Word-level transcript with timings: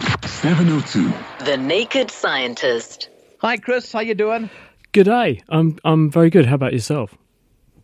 702. 0.00 1.12
The 1.44 1.56
Naked 1.56 2.10
Scientist. 2.10 3.08
Hi, 3.38 3.56
Chris. 3.56 3.92
How 3.92 4.00
you 4.00 4.14
doing? 4.14 4.50
Good 4.92 5.04
day. 5.04 5.42
I'm 5.48 5.78
I'm 5.84 6.10
very 6.10 6.30
good. 6.30 6.46
How 6.46 6.54
about 6.54 6.72
yourself? 6.72 7.14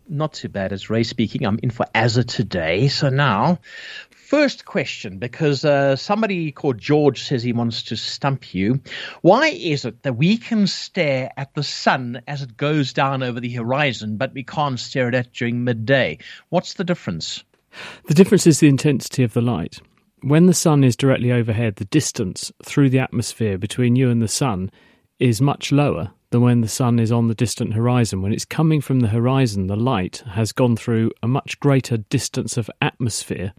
Not 0.07 0.33
too 0.33 0.49
bad. 0.49 0.71
It's 0.71 0.89
Ray 0.89 1.03
speaking. 1.03 1.45
I'm 1.45 1.59
in 1.63 1.71
for 1.71 1.85
Azza 1.95 2.25
today. 2.25 2.87
So 2.89 3.09
now, 3.09 3.59
first 4.09 4.65
question, 4.65 5.17
because 5.17 5.65
uh, 5.65 5.95
somebody 5.95 6.51
called 6.51 6.77
George 6.77 7.23
says 7.23 7.43
he 7.43 7.53
wants 7.53 7.83
to 7.83 7.95
stump 7.95 8.53
you. 8.53 8.81
Why 9.21 9.47
is 9.47 9.85
it 9.85 10.03
that 10.03 10.15
we 10.15 10.37
can 10.37 10.67
stare 10.67 11.31
at 11.37 11.53
the 11.53 11.63
sun 11.63 12.21
as 12.27 12.41
it 12.41 12.55
goes 12.55 12.93
down 12.93 13.23
over 13.23 13.39
the 13.39 13.53
horizon, 13.53 14.17
but 14.17 14.33
we 14.33 14.43
can't 14.43 14.79
stare 14.79 15.07
at 15.07 15.15
it 15.15 15.33
during 15.33 15.63
midday? 15.63 16.19
What's 16.49 16.75
the 16.75 16.83
difference? 16.83 17.43
The 18.05 18.13
difference 18.13 18.47
is 18.47 18.59
the 18.59 18.67
intensity 18.67 19.23
of 19.23 19.33
the 19.33 19.41
light. 19.41 19.79
When 20.25 20.47
the 20.47 20.55
sun 20.55 20.83
is 20.83 20.95
directly 20.95 21.31
overhead, 21.31 21.75
the 21.75 21.85
distance 21.85 22.51
through 22.63 22.89
the 22.89 22.97
atmosphere 22.97 23.59
between 23.59 23.95
you 23.95 24.09
and 24.09 24.23
the 24.23 24.27
sun 24.27 24.71
is 25.19 25.39
much 25.39 25.71
lower 25.71 26.13
than 26.31 26.41
when 26.41 26.61
the 26.61 26.67
sun 26.67 26.97
is 26.97 27.11
on 27.11 27.27
the 27.27 27.35
distant 27.35 27.75
horizon. 27.75 28.23
When 28.23 28.33
it's 28.33 28.43
coming 28.43 28.81
from 28.81 29.01
the 29.01 29.09
horizon, 29.09 29.67
the 29.67 29.75
light 29.75 30.23
has 30.31 30.51
gone 30.51 30.77
through 30.77 31.11
a 31.21 31.27
much 31.27 31.59
greater 31.59 31.97
distance 31.97 32.57
of 32.57 32.71
atmosphere, 32.81 33.53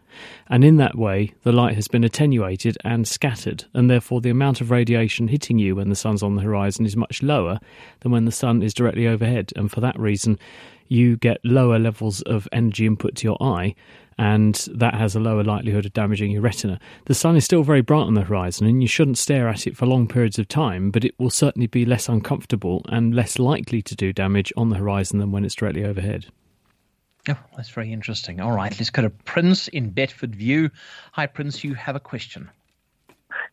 and 0.49 0.65
in 0.65 0.77
that 0.79 0.99
way, 0.99 1.35
the 1.45 1.53
light 1.53 1.77
has 1.77 1.87
been 1.87 2.03
attenuated 2.03 2.77
and 2.83 3.07
scattered, 3.07 3.67
and 3.73 3.89
therefore 3.89 4.21
the 4.21 4.31
amount 4.31 4.61
of 4.61 4.73
radiation 4.73 5.29
hitting 5.29 5.61
you 5.61 5.77
when 5.77 5.89
the 5.89 5.95
sun's 5.95 6.25
on 6.25 6.35
the 6.35 6.43
horizon 6.43 6.85
is 6.85 6.97
much 6.97 7.23
lower 7.23 7.61
than 8.01 8.11
when 8.11 8.25
the 8.25 8.33
sun 8.33 8.61
is 8.61 8.75
directly 8.75 9.07
overhead, 9.07 9.53
and 9.55 9.71
for 9.71 9.81
that 9.81 9.97
reason, 10.01 10.37
you 10.89 11.17
get 11.17 11.39
lower 11.45 11.79
levels 11.79 12.23
of 12.23 12.49
energy 12.53 12.87
input 12.87 13.17
to 13.17 13.25
your 13.25 13.43
eye 13.43 13.75
and 14.19 14.67
that 14.73 14.95
has 14.95 15.15
a 15.15 15.21
lower 15.21 15.45
likelihood 15.45 15.85
of 15.85 15.93
damaging 15.93 16.31
your 16.31 16.43
retina. 16.43 16.81
The 17.05 17.15
sun 17.15 17.37
is 17.37 17.45
still 17.45 17.63
very 17.63 17.83
bright 17.83 18.05
on 18.05 18.15
the 18.15 18.23
horizon, 18.23 18.67
and 18.67 18.81
you 18.81 18.89
shouldn't 18.89 19.19
stare 19.19 19.49
at 19.49 19.67
it 19.67 19.77
for 19.77 19.87
long 19.87 20.09
periods 20.09 20.39
of 20.39 20.49
time, 20.49 20.91
but 20.91 21.05
it 21.05 21.15
will 21.19 21.31
certainly 21.31 21.67
be 21.67 21.85
less 21.85 22.09
uncomfortable 22.09 22.83
and 22.89 23.15
less 23.15 23.39
likely 23.39 23.83
to 23.83 23.95
do 23.95 24.13
damage 24.13 24.53
on 24.57 24.71
the 24.71 24.77
horizon 24.77 25.19
than 25.19 25.33
when 25.33 25.45
it's 25.45 25.55
directly 25.55 25.85
overhead. 25.85 26.27
Oh, 27.29 27.39
that's 27.57 27.71
very 27.71 27.93
interesting. 27.93 28.41
All 28.41 28.53
right, 28.53 28.73
let's 28.79 28.91
go 28.91 29.03
to 29.03 29.11
Prince 29.11 29.69
in 29.69 29.91
Bedfordview. 29.93 30.71
Hi, 31.13 31.27
Prince. 31.27 31.65
You 31.65 31.75
have 31.75 31.97
a 31.97 32.01
question. 32.01 32.49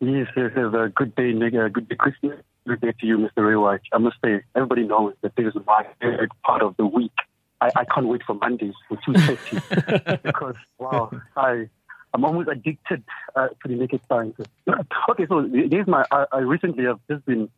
Yes, 0.00 0.28
yes, 0.36 0.52
yes. 0.56 0.66
Uh, 0.72 0.88
good 0.94 1.14
day, 1.14 1.32
Nick. 1.32 1.54
Uh, 1.54 1.68
good 1.68 1.88
day, 1.88 1.96
Christmas. 1.96 2.38
Good 2.66 2.80
day 2.80 2.92
to 2.98 3.06
you, 3.06 3.18
Mr. 3.18 3.46
Ray 3.46 3.78
I 3.92 3.98
must 3.98 4.16
say, 4.24 4.42
everybody 4.54 4.84
knows 4.84 5.14
that 5.20 5.36
this 5.36 5.54
is 5.54 5.60
my 5.66 5.86
favorite 6.00 6.30
part 6.44 6.62
of 6.62 6.76
the 6.78 6.86
week. 6.86 7.12
I, 7.60 7.70
I 7.76 7.84
can't 7.84 8.08
wait 8.08 8.22
for 8.26 8.34
Mondays 8.34 8.72
for 8.88 8.96
2.30 8.96 10.22
because, 10.22 10.56
wow, 10.78 11.10
I, 11.36 11.68
I'm 12.14 12.24
almost 12.24 12.48
addicted 12.48 13.02
uh, 13.36 13.48
to 13.48 13.68
the 13.68 13.74
naked 13.74 14.00
scientist. 14.08 14.48
okay, 15.10 15.26
so 15.26 15.46
here's 15.52 15.86
my, 15.86 16.06
I, 16.10 16.26
I 16.32 16.38
recently 16.38 16.84
have 16.84 17.00
just 17.10 17.26
been, 17.26 17.50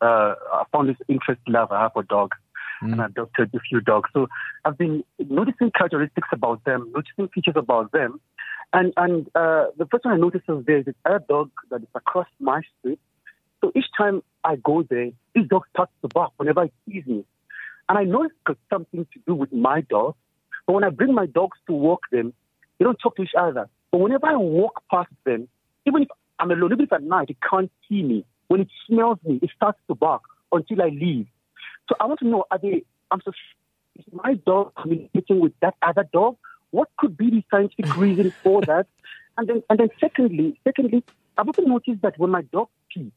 uh, 0.00 0.34
I 0.52 0.64
found 0.72 0.88
this 0.88 0.96
interest 1.06 1.40
love 1.46 1.70
I 1.70 1.82
have 1.82 1.92
for 1.92 2.02
dogs. 2.02 2.36
Mm. 2.82 2.92
And 2.92 3.02
I 3.02 3.06
adopted 3.06 3.54
a 3.54 3.60
few 3.60 3.80
dogs. 3.80 4.10
So 4.12 4.26
I've 4.64 4.78
been 4.78 5.04
noticing 5.18 5.70
characteristics 5.70 6.28
about 6.32 6.64
them, 6.64 6.90
noticing 6.92 7.28
features 7.28 7.54
about 7.56 7.92
them. 7.92 8.20
And, 8.72 8.92
and 8.96 9.28
uh, 9.34 9.66
the 9.76 9.86
first 9.90 10.04
one 10.04 10.14
I 10.14 10.16
noticed 10.16 10.44
is 10.48 10.64
there's 10.64 10.86
this 10.86 10.94
other 11.04 11.22
dog 11.28 11.50
that 11.70 11.82
is 11.82 11.88
across 11.94 12.26
my 12.40 12.62
street. 12.78 12.98
So 13.60 13.72
each 13.74 13.86
time 13.96 14.22
I 14.44 14.56
go 14.56 14.82
there, 14.82 15.10
this 15.34 15.46
dog 15.48 15.62
starts 15.70 15.92
to 16.02 16.08
bark 16.08 16.32
whenever 16.36 16.64
it 16.64 16.72
sees 16.86 17.06
me. 17.06 17.24
And 17.88 17.98
I 17.98 18.04
know 18.04 18.24
it's 18.24 18.34
got 18.46 18.56
something 18.70 19.06
to 19.12 19.20
do 19.26 19.34
with 19.34 19.52
my 19.52 19.82
dog. 19.82 20.14
But 20.66 20.74
when 20.74 20.84
I 20.84 20.90
bring 20.90 21.14
my 21.14 21.26
dogs 21.26 21.58
to 21.66 21.72
walk 21.72 22.02
them, 22.10 22.32
they 22.78 22.84
don't 22.84 22.98
talk 23.02 23.16
to 23.16 23.22
each 23.22 23.34
other. 23.38 23.68
But 23.90 23.98
whenever 23.98 24.26
I 24.26 24.36
walk 24.36 24.82
past 24.90 25.10
them, 25.24 25.48
even 25.86 26.02
if 26.02 26.08
I'm 26.38 26.50
alone, 26.50 26.72
even 26.72 26.84
if 26.84 26.92
at 26.92 27.02
night 27.02 27.30
it 27.30 27.36
can't 27.48 27.70
see 27.88 28.02
me, 28.02 28.24
when 28.48 28.60
it 28.60 28.68
smells 28.86 29.18
me, 29.24 29.38
it 29.42 29.50
starts 29.54 29.78
to 29.88 29.94
bark 29.94 30.22
until 30.52 30.82
I 30.82 30.88
leave. 30.88 31.26
So 31.88 31.96
I 32.00 32.06
want 32.06 32.20
to 32.20 32.28
know, 32.28 32.44
are 32.50 32.58
they, 32.58 32.84
I'm 33.10 33.20
so, 33.24 33.32
is 33.96 34.04
my 34.12 34.34
dog 34.34 34.72
communicating 34.80 35.40
with 35.40 35.52
that 35.60 35.74
other 35.82 36.08
dog? 36.12 36.36
What 36.70 36.88
could 36.96 37.16
be 37.16 37.30
the 37.30 37.44
scientific 37.50 37.96
reason 37.96 38.32
for 38.42 38.62
that? 38.62 38.86
And 39.36 39.48
then, 39.48 39.62
and 39.68 39.80
then 39.80 39.88
secondly, 40.00 40.60
secondly, 40.64 41.04
I've 41.36 41.48
also 41.48 41.62
noticed 41.62 42.02
that 42.02 42.18
when 42.18 42.30
my 42.30 42.42
dog 42.42 42.68
pees, 42.92 43.10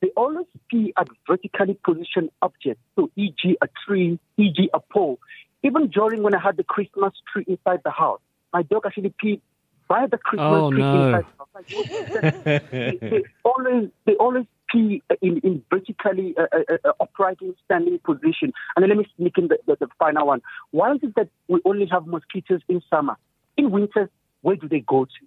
they 0.00 0.10
always 0.16 0.46
pee 0.70 0.92
at 0.98 1.08
vertically 1.26 1.78
positioned 1.84 2.30
objects, 2.42 2.82
so 2.96 3.10
e.g. 3.16 3.56
a 3.62 3.68
tree, 3.86 4.18
e.g. 4.36 4.70
a 4.74 4.80
pole. 4.80 5.18
Even 5.62 5.88
during 5.88 6.22
when 6.22 6.34
I 6.34 6.40
had 6.40 6.56
the 6.56 6.64
Christmas 6.64 7.12
tree 7.32 7.44
inside 7.46 7.80
the 7.84 7.90
house, 7.90 8.20
my 8.52 8.62
dog 8.62 8.82
actually 8.86 9.14
peed 9.22 9.40
by 9.88 10.06
the 10.06 10.18
Christmas 10.18 10.46
oh, 10.52 10.70
tree 10.70 10.80
no. 10.80 11.06
inside 11.06 11.24
the 11.24 11.38
house. 11.38 11.44
they, 12.70 12.98
they 13.00 13.22
always 13.44 13.88
they 14.04 14.14
always 14.14 14.44
pee 14.70 15.02
in, 15.22 15.38
in 15.38 15.62
vertically 15.70 16.34
uh, 16.36 16.46
uh, 16.52 16.76
uh, 16.84 16.92
upright 17.00 17.38
standing 17.64 17.98
position. 18.04 18.52
And 18.76 18.82
then 18.82 18.88
let 18.90 18.98
me 18.98 19.06
sneak 19.16 19.38
in 19.38 19.48
the, 19.48 19.58
the, 19.66 19.76
the 19.80 19.88
final 19.98 20.26
one. 20.26 20.42
Why 20.70 20.92
is 20.92 21.00
it 21.02 21.14
that 21.16 21.28
we 21.48 21.60
only 21.64 21.86
have 21.86 22.06
mosquitoes 22.06 22.60
in 22.68 22.82
summer? 22.90 23.16
In 23.56 23.70
winter, 23.70 24.10
where 24.42 24.56
do 24.56 24.68
they 24.68 24.80
go 24.80 25.04
to? 25.04 25.26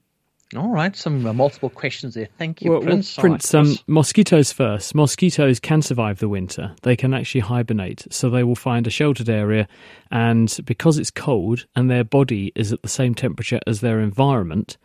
All 0.55 0.69
right, 0.69 0.95
some 0.95 1.25
uh, 1.25 1.33
multiple 1.33 1.69
questions 1.69 2.13
there. 2.13 2.29
Thank 2.37 2.61
you, 2.61 2.71
Well, 2.71 2.79
Prince. 2.81 3.17
well, 3.17 3.23
Prince, 3.27 3.53
right, 3.53 3.59
um, 3.59 3.75
mosquitoes 3.87 4.53
first. 4.53 4.95
Mosquitoes 4.95 5.59
can 5.59 5.81
survive 5.81 6.19
the 6.19 6.29
winter. 6.29 6.73
They 6.83 6.95
can 6.95 7.13
actually 7.13 7.41
hibernate, 7.41 8.07
so 8.11 8.29
they 8.29 8.45
will 8.45 8.55
find 8.55 8.87
a 8.87 8.89
sheltered 8.89 9.27
area, 9.27 9.67
and 10.09 10.55
because 10.63 10.97
it's 10.97 11.11
cold 11.11 11.65
and 11.75 11.89
their 11.89 12.05
body 12.05 12.53
is 12.55 12.71
at 12.71 12.81
the 12.81 12.87
same 12.87 13.13
temperature 13.13 13.59
as 13.67 13.81
their 13.81 13.99
environment, 13.99 14.77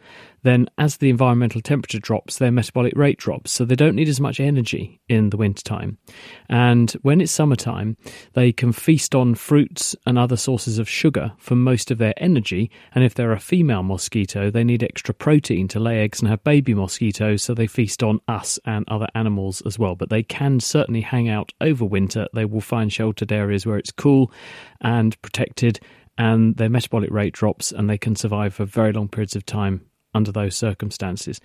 then 0.42 0.66
as 0.78 0.96
the 0.96 1.10
environmental 1.10 1.60
temperature 1.60 1.98
drops, 1.98 2.38
their 2.38 2.50
metabolic 2.50 2.94
rate 2.96 3.18
drops, 3.18 3.52
so 3.52 3.64
they 3.64 3.76
don't 3.76 3.94
need 3.94 4.08
as 4.08 4.20
much 4.20 4.40
energy 4.40 5.00
in 5.08 5.30
the 5.30 5.36
wintertime. 5.36 5.98
And 6.48 6.90
when 7.02 7.20
it's 7.20 7.32
summertime, 7.32 7.96
they 8.34 8.52
can 8.52 8.72
feast 8.72 9.14
on 9.14 9.34
fruits 9.34 9.94
and 10.04 10.18
other 10.18 10.36
sources 10.36 10.78
of 10.78 10.88
sugar 10.88 11.32
for 11.38 11.54
most 11.54 11.90
of 11.90 11.98
their 11.98 12.14
energy. 12.16 12.70
And 12.94 13.04
if 13.04 13.14
they're 13.14 13.32
a 13.32 13.40
female 13.40 13.82
mosquito, 13.82 14.50
they 14.50 14.64
need 14.64 14.82
extra 14.82 15.14
protein 15.14 15.68
to 15.68 15.80
lay 15.80 16.00
eggs 16.00 16.20
and 16.20 16.28
have 16.28 16.42
baby 16.44 16.74
mosquitoes, 16.74 17.42
so 17.42 17.54
they 17.54 17.66
feast 17.68 18.02
on 18.02 18.20
us 18.26 18.58
and 18.64 18.84
other 18.88 19.08
animals 19.14 19.62
as 19.62 19.78
well. 19.78 19.94
But 19.94 20.10
they 20.10 20.22
can 20.22 20.58
certainly 20.60 21.02
hang 21.02 21.28
out 21.28 21.52
over 21.60 21.84
winter. 21.84 22.26
They 22.34 22.44
will 22.44 22.60
find 22.60 22.92
sheltered 22.92 23.32
areas 23.32 23.64
where 23.64 23.78
it's 23.78 23.92
cool 23.92 24.32
and 24.80 25.20
protected, 25.22 25.78
and 26.18 26.56
their 26.56 26.68
metabolic 26.68 27.10
rate 27.10 27.32
drops, 27.32 27.72
and 27.72 27.88
they 27.88 27.98
can 27.98 28.16
survive 28.16 28.54
for 28.54 28.64
very 28.64 28.92
long 28.92 29.08
periods 29.08 29.36
of 29.36 29.46
time 29.46 29.86
under 30.14 30.32
those 30.32 30.56
circumstances. 30.56 31.40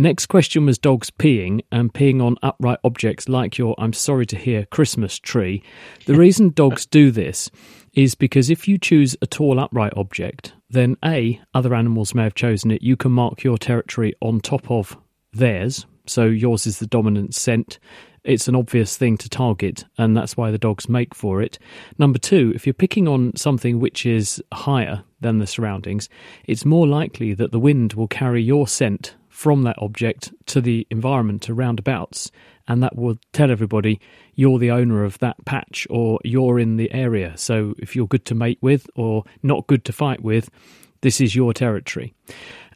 Next 0.00 0.26
question 0.26 0.64
was 0.64 0.78
dogs 0.78 1.10
peeing 1.10 1.62
and 1.72 1.92
peeing 1.92 2.22
on 2.22 2.36
upright 2.42 2.78
objects 2.84 3.28
like 3.28 3.58
your, 3.58 3.74
I'm 3.78 3.92
sorry 3.92 4.26
to 4.26 4.36
hear, 4.36 4.64
Christmas 4.66 5.18
tree. 5.18 5.62
The 6.06 6.14
reason 6.18 6.50
dogs 6.50 6.86
do 6.86 7.10
this 7.10 7.50
is 7.94 8.14
because 8.14 8.48
if 8.48 8.68
you 8.68 8.78
choose 8.78 9.16
a 9.20 9.26
tall 9.26 9.58
upright 9.58 9.92
object, 9.96 10.52
then 10.70 10.96
A, 11.04 11.40
other 11.52 11.74
animals 11.74 12.14
may 12.14 12.22
have 12.22 12.34
chosen 12.34 12.70
it. 12.70 12.82
You 12.82 12.96
can 12.96 13.10
mark 13.10 13.42
your 13.42 13.58
territory 13.58 14.14
on 14.20 14.38
top 14.38 14.70
of 14.70 14.96
theirs. 15.32 15.84
So 16.06 16.26
yours 16.26 16.66
is 16.66 16.78
the 16.78 16.86
dominant 16.86 17.34
scent. 17.34 17.80
It's 18.24 18.48
an 18.48 18.56
obvious 18.56 18.96
thing 18.96 19.16
to 19.18 19.28
target, 19.28 19.84
and 19.96 20.16
that's 20.16 20.36
why 20.36 20.50
the 20.50 20.58
dogs 20.58 20.88
make 20.88 21.14
for 21.14 21.40
it. 21.42 21.58
Number 21.98 22.18
two, 22.18 22.52
if 22.54 22.66
you're 22.66 22.74
picking 22.74 23.08
on 23.08 23.34
something 23.36 23.80
which 23.80 24.04
is 24.04 24.42
higher 24.52 25.04
than 25.20 25.38
the 25.38 25.46
surroundings, 25.46 26.08
it's 26.44 26.64
more 26.64 26.86
likely 26.86 27.34
that 27.34 27.52
the 27.52 27.58
wind 27.58 27.94
will 27.94 28.08
carry 28.08 28.42
your 28.42 28.68
scent 28.68 29.14
from 29.28 29.62
that 29.62 29.80
object 29.80 30.32
to 30.46 30.60
the 30.60 30.86
environment 30.90 31.48
around 31.48 31.78
abouts, 31.78 32.30
and 32.66 32.82
that 32.82 32.96
will 32.96 33.18
tell 33.32 33.50
everybody 33.50 34.00
you're 34.34 34.58
the 34.58 34.70
owner 34.70 35.04
of 35.04 35.18
that 35.20 35.36
patch 35.44 35.86
or 35.88 36.18
you're 36.24 36.58
in 36.58 36.76
the 36.76 36.92
area. 36.92 37.36
So 37.36 37.74
if 37.78 37.94
you're 37.94 38.06
good 38.06 38.24
to 38.26 38.34
mate 38.34 38.58
with 38.60 38.88
or 38.94 39.24
not 39.42 39.66
good 39.66 39.84
to 39.86 39.92
fight 39.92 40.22
with, 40.22 40.50
this 41.00 41.20
is 41.20 41.34
your 41.34 41.52
territory. 41.52 42.14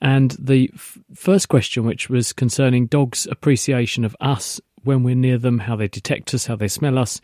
And 0.01 0.37
the 0.39 0.71
f- 0.75 0.99
first 1.15 1.49
question, 1.49 1.85
which 1.85 2.09
was 2.09 2.33
concerning 2.33 2.87
dogs' 2.87 3.27
appreciation 3.31 4.05
of 4.05 4.17
us 4.21 4.61
when 4.85 5.03
we're 5.03 5.15
near 5.15 5.39
them, 5.39 5.61
how 5.61 5.77
they 5.77 5.89
detect 5.89 6.35
us, 6.35 6.47
how 6.47 6.57
they 6.57 6.69
smell 6.69 6.99
us. 6.99 7.21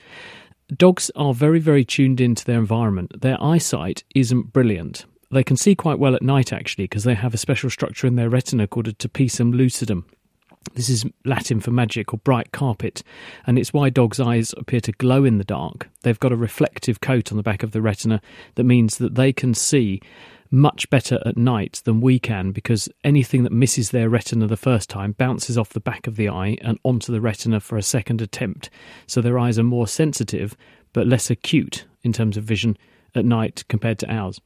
Dogs 0.74 1.10
are 1.16 1.32
very, 1.32 1.60
very 1.60 1.84
tuned 1.84 2.20
into 2.20 2.44
their 2.44 2.58
environment. 2.58 3.20
Their 3.20 3.42
eyesight 3.42 4.04
isn't 4.14 4.52
brilliant. 4.52 5.06
they 5.30 5.44
can 5.44 5.56
see 5.56 5.74
quite 5.74 5.98
well 5.98 6.14
at 6.14 6.22
night 6.22 6.52
actually 6.52 6.84
because 6.84 7.04
they 7.04 7.14
have 7.14 7.34
a 7.34 7.38
special 7.38 7.68
structure 7.70 8.06
in 8.06 8.16
their 8.16 8.30
retina 8.30 8.66
called 8.66 8.88
a 8.88 8.92
tapetum 8.92 9.52
lucidum. 9.52 10.04
This 10.74 10.88
is 10.88 11.06
Latin 11.24 11.60
for 11.60 11.70
magic 11.70 12.12
or 12.12 12.18
bright 12.18 12.52
carpet, 12.52 13.02
and 13.46 13.58
it's 13.58 13.72
why 13.72 13.90
dogs' 13.90 14.20
eyes 14.20 14.54
appear 14.56 14.80
to 14.80 14.92
glow 14.92 15.24
in 15.24 15.38
the 15.38 15.44
dark. 15.44 15.88
They've 16.02 16.18
got 16.18 16.32
a 16.32 16.36
reflective 16.36 17.00
coat 17.00 17.30
on 17.30 17.36
the 17.36 17.42
back 17.42 17.62
of 17.62 17.72
the 17.72 17.80
retina 17.80 18.20
that 18.56 18.64
means 18.64 18.98
that 18.98 19.14
they 19.14 19.32
can 19.32 19.54
see 19.54 20.00
much 20.50 20.88
better 20.90 21.20
at 21.26 21.36
night 21.36 21.82
than 21.84 22.00
we 22.00 22.18
can 22.18 22.52
because 22.52 22.88
anything 23.04 23.42
that 23.42 23.52
misses 23.52 23.90
their 23.90 24.08
retina 24.08 24.46
the 24.46 24.56
first 24.56 24.88
time 24.88 25.12
bounces 25.12 25.58
off 25.58 25.70
the 25.70 25.80
back 25.80 26.06
of 26.06 26.16
the 26.16 26.28
eye 26.28 26.56
and 26.62 26.78
onto 26.84 27.12
the 27.12 27.20
retina 27.20 27.60
for 27.60 27.76
a 27.76 27.82
second 27.82 28.22
attempt. 28.22 28.70
So 29.06 29.20
their 29.20 29.38
eyes 29.38 29.58
are 29.58 29.64
more 29.64 29.86
sensitive 29.86 30.56
but 30.92 31.06
less 31.06 31.30
acute 31.30 31.86
in 32.02 32.12
terms 32.12 32.36
of 32.36 32.44
vision 32.44 32.76
at 33.14 33.24
night 33.24 33.64
compared 33.68 33.98
to 33.98 34.12
ours. 34.12 34.40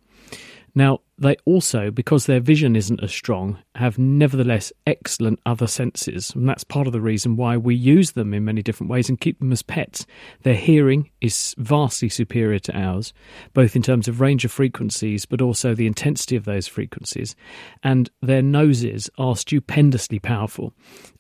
Now, 0.75 1.00
they 1.19 1.37
also, 1.44 1.91
because 1.91 2.26
their 2.26 2.41
vision 2.41 2.75
isn't 2.75 3.03
as 3.03 3.12
strong, 3.12 3.59
have 3.75 3.99
nevertheless 3.99 4.73
excellent 4.87 5.41
other 5.44 5.67
senses. 5.67 6.32
And 6.35 6.49
that's 6.49 6.64
part 6.64 6.87
of 6.87 6.93
the 6.93 7.00
reason 7.00 7.37
why 7.37 7.56
we 7.56 7.75
use 7.75 8.12
them 8.12 8.32
in 8.32 8.44
many 8.44 8.62
different 8.62 8.91
ways 8.91 9.09
and 9.09 9.20
keep 9.20 9.38
them 9.38 9.53
as 9.53 9.62
pets. 9.62 10.06
Their 10.43 10.55
hearing 10.55 11.11
is 11.20 11.55
vastly 11.59 12.09
superior 12.09 12.59
to 12.61 12.76
ours, 12.76 13.12
both 13.53 13.76
in 13.76 13.82
terms 13.82 14.09
of 14.09 14.20
range 14.20 14.44
of 14.44 14.53
frequencies, 14.53 15.26
but 15.26 15.43
also 15.43 15.75
the 15.75 15.87
intensity 15.87 16.35
of 16.35 16.44
those 16.44 16.67
frequencies. 16.67 17.37
And 17.82 18.11
their 18.23 18.43
noses 18.43 19.11
are 19.19 19.37
stupendously 19.37 20.19
powerful. 20.19 20.73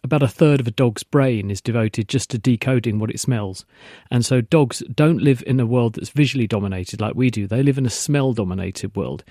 About 0.04 0.22
a 0.22 0.28
third 0.28 0.58
of 0.58 0.66
a 0.66 0.72
dog's 0.72 1.04
brain 1.04 1.50
is 1.50 1.60
devoted 1.60 2.08
just 2.08 2.30
to 2.30 2.38
decoding 2.38 2.98
what 2.98 3.10
it 3.10 3.20
smells. 3.20 3.64
And 4.10 4.24
so 4.24 4.40
dogs 4.40 4.82
don't 4.94 5.22
live 5.22 5.44
in 5.46 5.60
a 5.60 5.66
world 5.66 5.94
that's 5.94 6.08
visually 6.08 6.46
dominated 6.46 7.00
like 7.00 7.14
we 7.14 7.30
do, 7.30 7.46
they 7.46 7.62
live 7.62 7.78
in 7.78 7.86
a 7.86 7.90
smell 7.90 8.32
dominated 8.32 8.96
world 8.96 9.22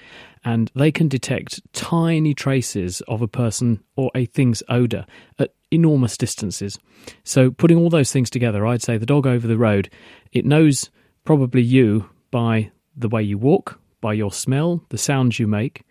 and 0.44 0.51
they 0.76 0.92
can 0.92 1.08
detect 1.08 1.62
tiny 1.74 2.34
traces 2.34 3.02
of 3.08 3.22
a 3.22 3.28
person 3.28 3.84
or 3.96 4.12
a 4.16 4.26
thing's 4.26 4.64
odour 4.70 5.06
at 5.40 5.54
enormous 5.72 6.18
distances. 6.18 6.78
So, 7.24 7.52
putting 7.52 7.78
all 7.78 7.90
those 7.90 8.12
things 8.12 8.30
together, 8.30 8.66
I'd 8.66 8.82
say 8.82 8.98
the 8.98 9.06
dog 9.06 9.26
over 9.26 9.48
the 9.48 9.58
road, 9.58 9.90
it 10.32 10.46
knows 10.46 10.90
probably 11.24 11.62
you 11.62 12.10
by 12.30 12.72
the 12.96 13.10
way 13.10 13.24
you 13.24 13.38
walk, 13.38 13.80
by 14.02 14.14
your 14.14 14.32
smell, 14.32 14.84
the 14.90 14.98
sounds 14.98 15.40
you 15.40 15.48
make, 15.48 15.84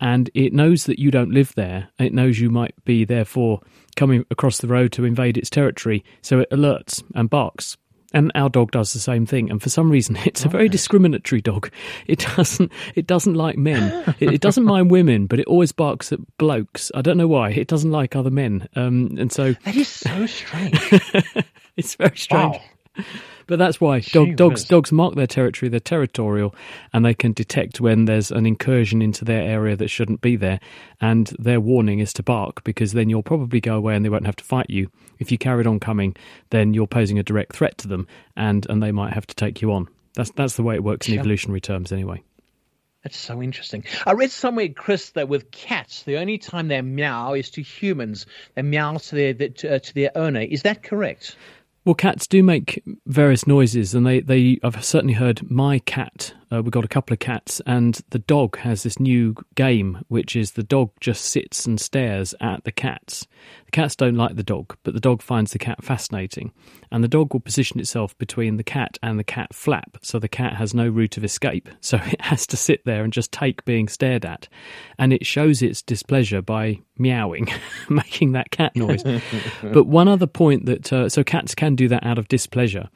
and 0.00 0.30
it 0.34 0.52
knows 0.52 0.84
that 0.84 0.98
you 0.98 1.10
don't 1.10 1.32
live 1.32 1.54
there. 1.54 1.88
It 1.98 2.14
knows 2.14 2.38
you 2.38 2.50
might 2.50 2.74
be, 2.84 3.04
therefore, 3.04 3.60
coming 3.96 4.24
across 4.30 4.58
the 4.58 4.68
road 4.68 4.92
to 4.92 5.04
invade 5.04 5.36
its 5.36 5.50
territory, 5.50 6.04
so 6.22 6.38
it 6.38 6.50
alerts 6.50 7.02
and 7.14 7.28
barks 7.28 7.76
and 8.12 8.32
our 8.34 8.48
dog 8.48 8.70
does 8.70 8.92
the 8.92 8.98
same 8.98 9.26
thing. 9.26 9.50
And 9.50 9.62
for 9.62 9.68
some 9.68 9.90
reason 9.90 10.16
it's 10.24 10.44
a 10.44 10.48
very 10.48 10.68
discriminatory 10.68 11.40
dog. 11.40 11.70
It 12.06 12.20
doesn't 12.36 12.72
it 12.94 13.06
doesn't 13.06 13.34
like 13.34 13.56
men. 13.56 14.14
It, 14.20 14.34
it, 14.34 14.40
doesn't 14.40 14.64
mind 14.64 14.90
women 14.90 15.26
but 15.26 15.40
it 15.40 15.46
always 15.46 15.72
barks 15.72 16.12
at 16.12 16.20
blokes. 16.38 16.90
I 16.94 17.02
don't 17.02 17.16
know 17.16 17.28
why. 17.28 17.50
It 17.50 17.68
doesn't 17.68 17.90
like 17.90 18.16
other 18.16 18.30
men. 18.30 18.68
Um, 18.76 19.16
and 19.18 19.32
so 19.32 19.52
that 19.64 19.76
is 19.76 19.88
so 19.88 20.26
strange. 20.26 20.78
It's 21.76 21.94
very 21.94 22.16
strange. 22.16 22.56
Wow. 22.56 23.04
But 23.48 23.58
that's 23.58 23.80
why 23.80 24.00
dog, 24.00 24.36
dogs 24.36 24.64
dogs 24.64 24.92
mark 24.92 25.14
their 25.14 25.26
territory. 25.26 25.70
They're 25.70 25.80
territorial, 25.80 26.54
and 26.92 27.04
they 27.04 27.14
can 27.14 27.32
detect 27.32 27.80
when 27.80 28.04
there's 28.04 28.30
an 28.30 28.44
incursion 28.44 29.00
into 29.00 29.24
their 29.24 29.40
area 29.42 29.74
that 29.74 29.88
shouldn't 29.88 30.20
be 30.20 30.36
there. 30.36 30.60
And 31.00 31.34
their 31.38 31.58
warning 31.58 31.98
is 31.98 32.12
to 32.14 32.22
bark 32.22 32.62
because 32.62 32.92
then 32.92 33.08
you'll 33.08 33.22
probably 33.22 33.60
go 33.60 33.74
away 33.74 33.96
and 33.96 34.04
they 34.04 34.10
won't 34.10 34.26
have 34.26 34.36
to 34.36 34.44
fight 34.44 34.68
you. 34.68 34.90
If 35.18 35.32
you 35.32 35.38
carried 35.38 35.66
on 35.66 35.80
coming, 35.80 36.14
then 36.50 36.74
you're 36.74 36.86
posing 36.86 37.18
a 37.18 37.22
direct 37.22 37.56
threat 37.56 37.78
to 37.78 37.88
them, 37.88 38.06
and 38.36 38.66
and 38.68 38.82
they 38.82 38.92
might 38.92 39.14
have 39.14 39.26
to 39.26 39.34
take 39.34 39.62
you 39.62 39.72
on. 39.72 39.88
That's 40.14 40.30
that's 40.32 40.56
the 40.56 40.62
way 40.62 40.74
it 40.74 40.84
works 40.84 41.08
in 41.08 41.18
evolutionary 41.18 41.62
terms, 41.62 41.90
anyway. 41.90 42.22
That's 43.02 43.16
so 43.16 43.40
interesting. 43.40 43.84
I 44.06 44.12
read 44.12 44.32
somewhere, 44.32 44.68
Chris, 44.68 45.10
that 45.10 45.28
with 45.28 45.52
cats, 45.52 46.02
the 46.02 46.18
only 46.18 46.36
time 46.36 46.66
they 46.68 46.82
meow 46.82 47.34
is 47.34 47.48
to 47.52 47.62
humans. 47.62 48.26
They 48.54 48.62
meow 48.62 48.98
to 48.98 49.14
their 49.14 49.32
to, 49.32 49.76
uh, 49.76 49.78
to 49.78 49.94
their 49.94 50.10
owner. 50.16 50.40
Is 50.40 50.62
that 50.62 50.82
correct? 50.82 51.36
Well, 51.88 51.94
cats 51.94 52.26
do 52.26 52.42
make 52.42 52.84
various 53.06 53.46
noises, 53.46 53.94
and 53.94 54.06
they, 54.06 54.20
they 54.20 54.58
I've 54.62 54.84
certainly 54.84 55.14
heard 55.14 55.50
my 55.50 55.78
cat. 55.78 56.34
Uh, 56.50 56.62
we've 56.62 56.72
got 56.72 56.84
a 56.84 56.88
couple 56.88 57.12
of 57.12 57.18
cats, 57.18 57.60
and 57.66 58.00
the 58.10 58.18
dog 58.18 58.58
has 58.58 58.82
this 58.82 58.98
new 58.98 59.34
game, 59.54 60.04
which 60.08 60.34
is 60.34 60.52
the 60.52 60.62
dog 60.62 60.90
just 61.00 61.24
sits 61.24 61.66
and 61.66 61.80
stares 61.80 62.34
at 62.40 62.64
the 62.64 62.72
cats. 62.72 63.26
The 63.66 63.70
cats 63.72 63.94
don't 63.94 64.14
like 64.14 64.36
the 64.36 64.42
dog, 64.42 64.76
but 64.82 64.94
the 64.94 65.00
dog 65.00 65.20
finds 65.20 65.52
the 65.52 65.58
cat 65.58 65.84
fascinating, 65.84 66.52
and 66.90 67.04
the 67.04 67.08
dog 67.08 67.32
will 67.32 67.40
position 67.40 67.80
itself 67.80 68.16
between 68.16 68.56
the 68.56 68.64
cat 68.64 68.98
and 69.02 69.18
the 69.18 69.24
cat 69.24 69.54
flap, 69.54 69.98
so 70.00 70.18
the 70.18 70.28
cat 70.28 70.54
has 70.54 70.72
no 70.72 70.88
route 70.88 71.16
of 71.16 71.24
escape. 71.24 71.68
So 71.80 71.96
it 71.96 72.20
has 72.20 72.46
to 72.48 72.56
sit 72.56 72.84
there 72.84 73.02
and 73.02 73.12
just 73.12 73.32
take 73.32 73.64
being 73.64 73.88
stared 73.88 74.26
at, 74.26 74.46
and 74.98 75.10
it 75.12 75.24
shows 75.24 75.62
its 75.62 75.80
displeasure 75.80 76.42
by 76.42 76.80
meowing, 76.98 77.48
making 77.88 78.32
that 78.32 78.50
cat 78.50 78.74
noise. 78.76 79.02
but 79.62 79.86
one 79.86 80.08
other 80.08 80.26
point 80.26 80.66
that 80.66 80.92
uh, 80.92 81.08
so 81.08 81.24
cats 81.24 81.54
can 81.54 81.76
do 81.76 81.88
that 81.88 82.04
out 82.04 82.18
of 82.18 82.28
displeasure. 82.28 82.88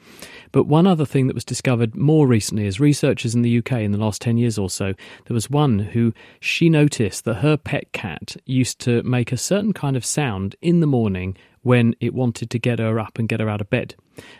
But 0.50 0.66
one 0.66 0.86
other 0.86 1.06
thing 1.06 1.28
that 1.28 1.34
was 1.34 1.44
discovered 1.44 1.96
more 1.96 2.26
recently 2.26 2.66
is 2.66 2.80
researchers 2.80 3.34
in 3.34 3.41
the 3.42 3.58
UK 3.58 3.72
in 3.72 3.92
the 3.92 3.98
last 3.98 4.22
10 4.22 4.36
years 4.36 4.58
or 4.58 4.70
so, 4.70 4.94
there 5.26 5.34
was 5.34 5.50
one 5.50 5.78
who 5.78 6.12
she 6.40 6.68
noticed 6.68 7.24
that 7.24 7.34
her 7.34 7.56
pet 7.56 7.92
cat 7.92 8.36
used 8.46 8.78
to 8.80 9.02
make 9.02 9.32
a 9.32 9.36
certain 9.36 9.72
kind 9.72 9.96
of 9.96 10.04
sound 10.04 10.56
in 10.60 10.80
the 10.80 10.86
morning 10.86 11.36
when 11.62 11.94
it 12.00 12.12
wanted 12.12 12.50
to 12.50 12.58
get 12.58 12.78
her 12.78 12.98
up 12.98 13.18
and 13.18 13.28
get 13.28 13.40
her 13.40 13.48
out 13.48 13.60
of 13.60 13.70
bed. 13.70 13.94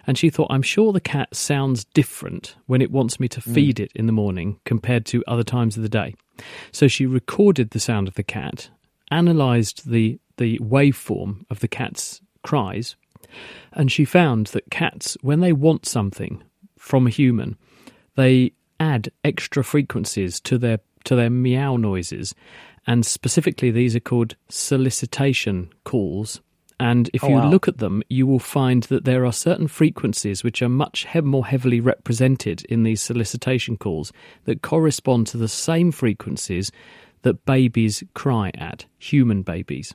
And 0.07 0.19
she 0.19 0.29
thought, 0.29 0.51
I'm 0.51 0.63
sure 0.63 0.93
the 0.93 1.01
cat 1.01 1.35
sounds 1.35 1.85
different 1.85 2.57
when 2.67 2.83
it 2.83 2.91
wants 2.91 3.21
me 3.21 3.29
to 3.29 3.41
hmm. 3.41 3.55
feed 3.55 3.77
mm. 3.77 3.85
it 3.85 3.93
in 3.95 4.07
the 4.07 4.13
morning 4.13 4.59
compared 4.65 5.07
to 5.07 5.25
other 5.27 5.45
times 5.45 5.77
of 5.77 5.83
the 5.83 5.89
day. 5.89 6.15
So 6.73 6.89
she 6.89 7.07
recorded 7.07 7.71
the 7.71 7.81
sound 7.81 8.09
of 8.09 8.15
the 8.15 8.23
cat, 8.23 8.71
analysed 9.11 9.89
the, 9.89 10.19
the 10.37 10.59
waveform 10.59 11.45
of 11.49 11.61
the 11.61 11.69
cat's 11.69 12.21
cries, 12.43 12.97
and 13.73 13.91
she 13.91 14.05
found 14.05 14.49
that 14.49 14.71
cats, 14.71 15.17
when 15.23 15.41
they 15.41 15.53
want 15.53 15.87
something 15.87 16.43
from 16.79 17.07
a 17.07 17.11
human, 17.11 17.57
they 18.17 18.53
add 18.83 19.11
extra 19.23 19.63
frequencies 19.63 20.41
to 20.41 20.59
their 20.59 20.81
to 21.05 21.17
their 21.17 21.31
meow 21.31 21.77
noises, 21.77 22.35
and 22.87 23.07
specifically 23.07 23.71
these 23.71 23.97
are 23.97 24.01
called 24.01 24.37
solicitation 24.49 25.71
calls. 25.85 26.41
And 26.81 27.09
if 27.13 27.23
oh, 27.23 27.29
you 27.29 27.35
wow. 27.35 27.49
look 27.49 27.69
at 27.69 27.79
them, 27.79 28.03
you 28.09 28.27
will 28.27 28.41
find 28.41 28.83
that 28.85 29.05
there 29.05 29.25
are 29.25 29.33
certain 29.33 29.69
frequencies 29.69 30.43
which 30.43 30.63
are 30.63 30.69
much 30.69 31.07
he- 31.07 31.21
more 31.21 31.47
heavily 31.47 31.81
represented 31.81 32.65
in 32.65 32.83
these 32.83 33.01
solicitation 33.01 33.77
calls 33.77 34.13
that 34.45 34.63
correspond 34.63 35.29
to 35.29 35.37
the 35.37 35.49
same 35.49 35.93
frequencies 35.93 36.73
that 37.23 37.45
babies 37.45 38.03
cry 38.15 38.51
at, 38.57 38.87
human 38.99 39.43
babies. 39.43 39.95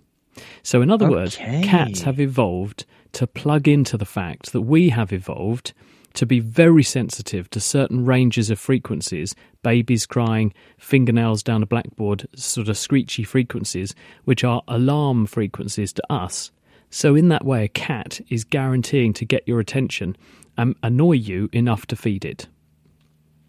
So, 0.63 0.81
in 0.81 0.89
other 0.89 1.07
okay. 1.07 1.15
words, 1.15 1.35
cats 1.35 2.01
have 2.03 2.21
evolved 2.21 2.85
to 3.13 3.27
plug 3.27 3.67
into 3.67 3.97
the 3.97 4.05
fact 4.05 4.53
that 4.53 4.61
we 4.61 4.89
have 4.89 5.11
evolved 5.11 5.73
to 6.17 6.25
be 6.25 6.39
very 6.39 6.83
sensitive 6.83 7.49
to 7.51 7.59
certain 7.59 8.03
ranges 8.03 8.49
of 8.49 8.59
frequencies, 8.59 9.35
babies 9.61 10.05
crying, 10.07 10.51
fingernails 10.79 11.43
down 11.43 11.61
a 11.61 11.67
blackboard, 11.67 12.27
sort 12.35 12.69
of 12.69 12.77
screechy 12.77 13.23
frequencies, 13.23 13.93
which 14.25 14.43
are 14.43 14.63
alarm 14.67 15.27
frequencies 15.27 15.93
to 15.93 16.03
us. 16.11 16.51
So, 16.89 17.15
in 17.15 17.29
that 17.29 17.45
way, 17.45 17.65
a 17.65 17.67
cat 17.67 18.19
is 18.29 18.43
guaranteeing 18.43 19.13
to 19.13 19.25
get 19.25 19.47
your 19.47 19.59
attention 19.59 20.17
and 20.57 20.75
annoy 20.81 21.13
you 21.13 21.49
enough 21.53 21.85
to 21.87 21.95
feed 21.95 22.25
it. 22.25 22.47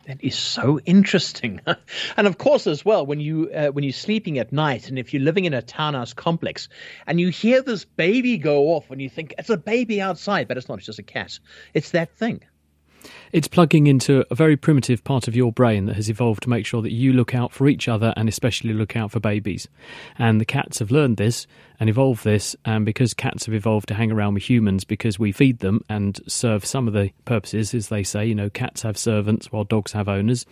That 0.06 0.22
is 0.22 0.36
so 0.36 0.78
interesting, 0.80 1.60
and 2.16 2.26
of 2.26 2.36
course, 2.36 2.66
as 2.66 2.84
well, 2.84 3.06
when 3.06 3.20
you 3.20 3.50
uh, 3.50 3.68
when 3.68 3.84
you're 3.84 3.92
sleeping 3.92 4.38
at 4.38 4.52
night, 4.52 4.88
and 4.88 4.98
if 4.98 5.12
you're 5.12 5.22
living 5.22 5.44
in 5.44 5.54
a 5.54 5.62
townhouse 5.62 6.12
complex, 6.12 6.68
and 7.06 7.20
you 7.20 7.28
hear 7.28 7.62
this 7.62 7.84
baby 7.84 8.38
go 8.38 8.68
off, 8.74 8.90
and 8.90 9.00
you 9.00 9.08
think 9.08 9.34
it's 9.38 9.50
a 9.50 9.56
baby 9.56 10.00
outside, 10.00 10.48
but 10.48 10.56
it's 10.56 10.68
not; 10.68 10.78
it's 10.78 10.86
just 10.86 10.98
a 10.98 11.02
cat. 11.02 11.38
It's 11.74 11.90
that 11.90 12.16
thing. 12.16 12.42
It's 13.32 13.48
plugging 13.48 13.86
into 13.86 14.24
a 14.30 14.34
very 14.34 14.56
primitive 14.56 15.04
part 15.04 15.28
of 15.28 15.36
your 15.36 15.52
brain 15.52 15.86
that 15.86 15.96
has 15.96 16.08
evolved 16.08 16.42
to 16.44 16.50
make 16.50 16.66
sure 16.66 16.82
that 16.82 16.92
you 16.92 17.12
look 17.12 17.34
out 17.34 17.52
for 17.52 17.68
each 17.68 17.88
other 17.88 18.14
and 18.16 18.28
especially 18.28 18.72
look 18.72 18.96
out 18.96 19.10
for 19.10 19.20
babies. 19.20 19.68
And 20.18 20.40
the 20.40 20.44
cats 20.44 20.78
have 20.78 20.90
learned 20.90 21.16
this 21.16 21.46
and 21.80 21.88
evolved 21.88 22.24
this, 22.24 22.56
and 22.64 22.84
because 22.84 23.14
cats 23.14 23.46
have 23.46 23.54
evolved 23.54 23.86
to 23.88 23.94
hang 23.94 24.10
around 24.10 24.34
with 24.34 24.48
humans 24.48 24.84
because 24.84 25.18
we 25.18 25.30
feed 25.30 25.60
them 25.60 25.80
and 25.88 26.20
serve 26.26 26.64
some 26.64 26.88
of 26.88 26.94
the 26.94 27.10
purposes, 27.24 27.72
as 27.72 27.88
they 27.88 28.02
say, 28.02 28.26
you 28.26 28.34
know, 28.34 28.50
cats 28.50 28.82
have 28.82 28.98
servants 28.98 29.52
while 29.52 29.64
dogs 29.64 29.92
have 29.92 30.08
owners 30.08 30.44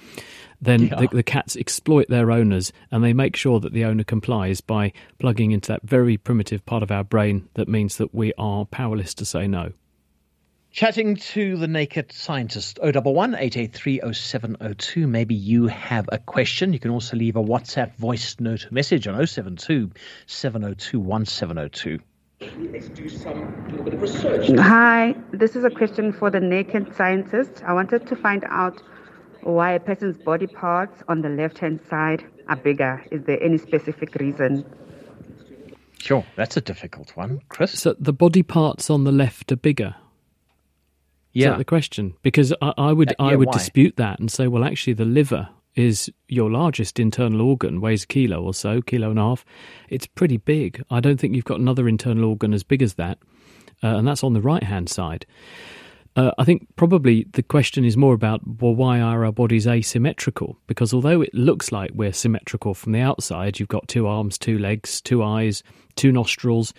then 0.61 0.85
yeah. 0.85 1.01
the, 1.01 1.09
the, 1.09 1.23
cats 1.23 1.57
exploit 1.57 2.09
their 2.09 2.31
owners 2.31 2.73
and 2.91 3.05
they 3.05 3.13
make 3.13 3.37
sure 3.37 3.61
that 3.61 3.73
the 3.73 3.85
owner 3.85 4.05
complies 4.05 4.61
by 4.61 4.93
plugging 5.19 5.51
into 5.51 5.69
that 5.69 5.83
very 5.83 6.17
primitive 6.17 6.65
part 6.65 6.83
of 6.83 6.91
our 6.91 7.05
brain 7.05 7.49
that 7.55 7.69
means 7.69 7.97
that 7.99 8.15
we 8.15 8.33
are 8.39 8.65
powerless 8.65 9.15
to 9.15 9.25
say 9.25 9.47
no. 9.47 9.73
Chatting 10.77 11.17
to 11.17 11.57
the 11.57 11.67
naked 11.67 12.13
scientist, 12.13 12.79
011 12.83 13.35
883 13.35 15.07
Maybe 15.07 15.35
you 15.35 15.69
have 15.69 16.07
a 16.13 16.19
question. 16.19 16.75
You 16.75 16.79
can 16.79 16.91
also 16.91 17.17
leave 17.17 17.35
a 17.35 17.43
WhatsApp 17.43 17.97
voice 17.97 18.37
note 18.41 18.71
message 18.71 19.07
on 19.07 19.27
072 19.27 19.91
702 20.27 21.01
1702. 21.01 21.99
Let's 22.71 22.91
do 22.91 23.09
some 23.09 23.71
little 23.71 23.85
bit 23.85 23.95
of 23.95 24.03
research. 24.03 24.51
Hi, 24.59 25.17
this 25.33 25.57
is 25.57 25.65
a 25.65 25.71
question 25.71 26.13
for 26.13 26.31
the 26.31 26.41
naked 26.41 26.95
scientist. 26.95 27.63
I 27.65 27.73
wanted 27.73 28.07
to 28.09 28.15
find 28.15 28.45
out 28.51 28.83
why 29.45 29.73
a 29.73 29.81
person's 29.81 30.19
body 30.19 30.47
parts 30.47 31.03
on 31.09 31.23
the 31.23 31.31
left 31.31 31.57
hand 31.57 31.81
side 31.89 32.23
are 32.49 32.57
bigger? 32.57 33.03
Is 33.11 33.25
there 33.25 33.43
any 33.43 33.57
specific 33.57 34.15
reason? 34.17 34.63
Sure, 35.99 36.27
that's 36.37 36.59
a 36.59 36.61
difficult 36.61 37.17
one, 37.17 37.41
Chris. 37.49 37.81
So 37.81 37.97
the 37.99 38.13
body 38.13 38.43
parts 38.43 38.91
on 38.91 39.05
the 39.05 39.13
left 39.13 39.51
are 39.53 39.57
bigger. 39.57 39.95
Is 41.37 41.43
yeah, 41.43 41.51
that 41.51 41.59
the 41.59 41.65
question? 41.65 42.15
Because 42.23 42.55
I, 42.63 42.73
I 42.79 42.93
would 42.95 43.11
Uh, 43.11 43.25
I 43.31 43.37
would 43.37 43.49
why? 43.49 43.53
dispute 43.53 43.97
that 43.97 44.19
and 44.19 44.31
say, 44.31 44.49
well, 44.49 44.65
actually, 44.65 44.95
the 44.95 45.05
liver 45.05 45.51
is 45.75 46.11
your 46.29 46.51
largest 46.51 46.99
internal 46.99 47.43
organ, 47.43 47.83
weighs 47.83 48.05
a 48.05 48.07
kilo 48.07 48.43
or 48.43 48.55
so, 48.55 48.81
kilo 48.81 49.11
and 49.11 49.19
a 49.19 49.23
half. 49.23 49.45
It's 49.91 50.07
pretty 50.07 50.39
big. 50.39 50.83
I 50.91 51.01
don't 51.01 51.21
think 51.21 51.35
you've 51.35 51.45
got 51.45 51.61
another 51.61 51.89
internal 51.89 52.25
organ 52.25 52.55
as 52.55 52.63
big 52.63 52.81
as 52.81 52.95
that, 52.95 53.19
uh, 53.85 53.97
and 53.99 54.09
that's 54.09 54.25
on 54.25 54.33
the 54.33 54.41
right 54.41 54.63
hand 54.63 54.89
side. 54.89 55.27
Uh, 56.17 56.31
I 56.39 56.45
think 56.45 56.67
probably 56.77 57.27
the 57.33 57.43
question 57.43 57.85
is 57.85 57.95
more 57.99 58.15
about 58.15 58.41
well, 58.63 58.75
why 58.75 59.03
are 59.03 59.23
our 59.27 59.33
bodies 59.33 59.67
asymmetrical? 59.67 60.59
Because 60.67 60.95
although 60.95 61.21
it 61.21 61.35
looks 61.35 61.71
like 61.71 61.91
we're 61.93 62.15
symmetrical 62.15 62.73
from 62.73 62.93
the 62.93 63.01
outside, 63.01 63.61
you've 63.61 63.69
got 63.69 63.87
two 63.89 64.07
arms, 64.07 64.39
two 64.39 64.59
legs, 64.59 65.03
two 65.03 65.23
eyes, 65.23 65.63
two 65.97 66.13
nostrils, 66.13 66.73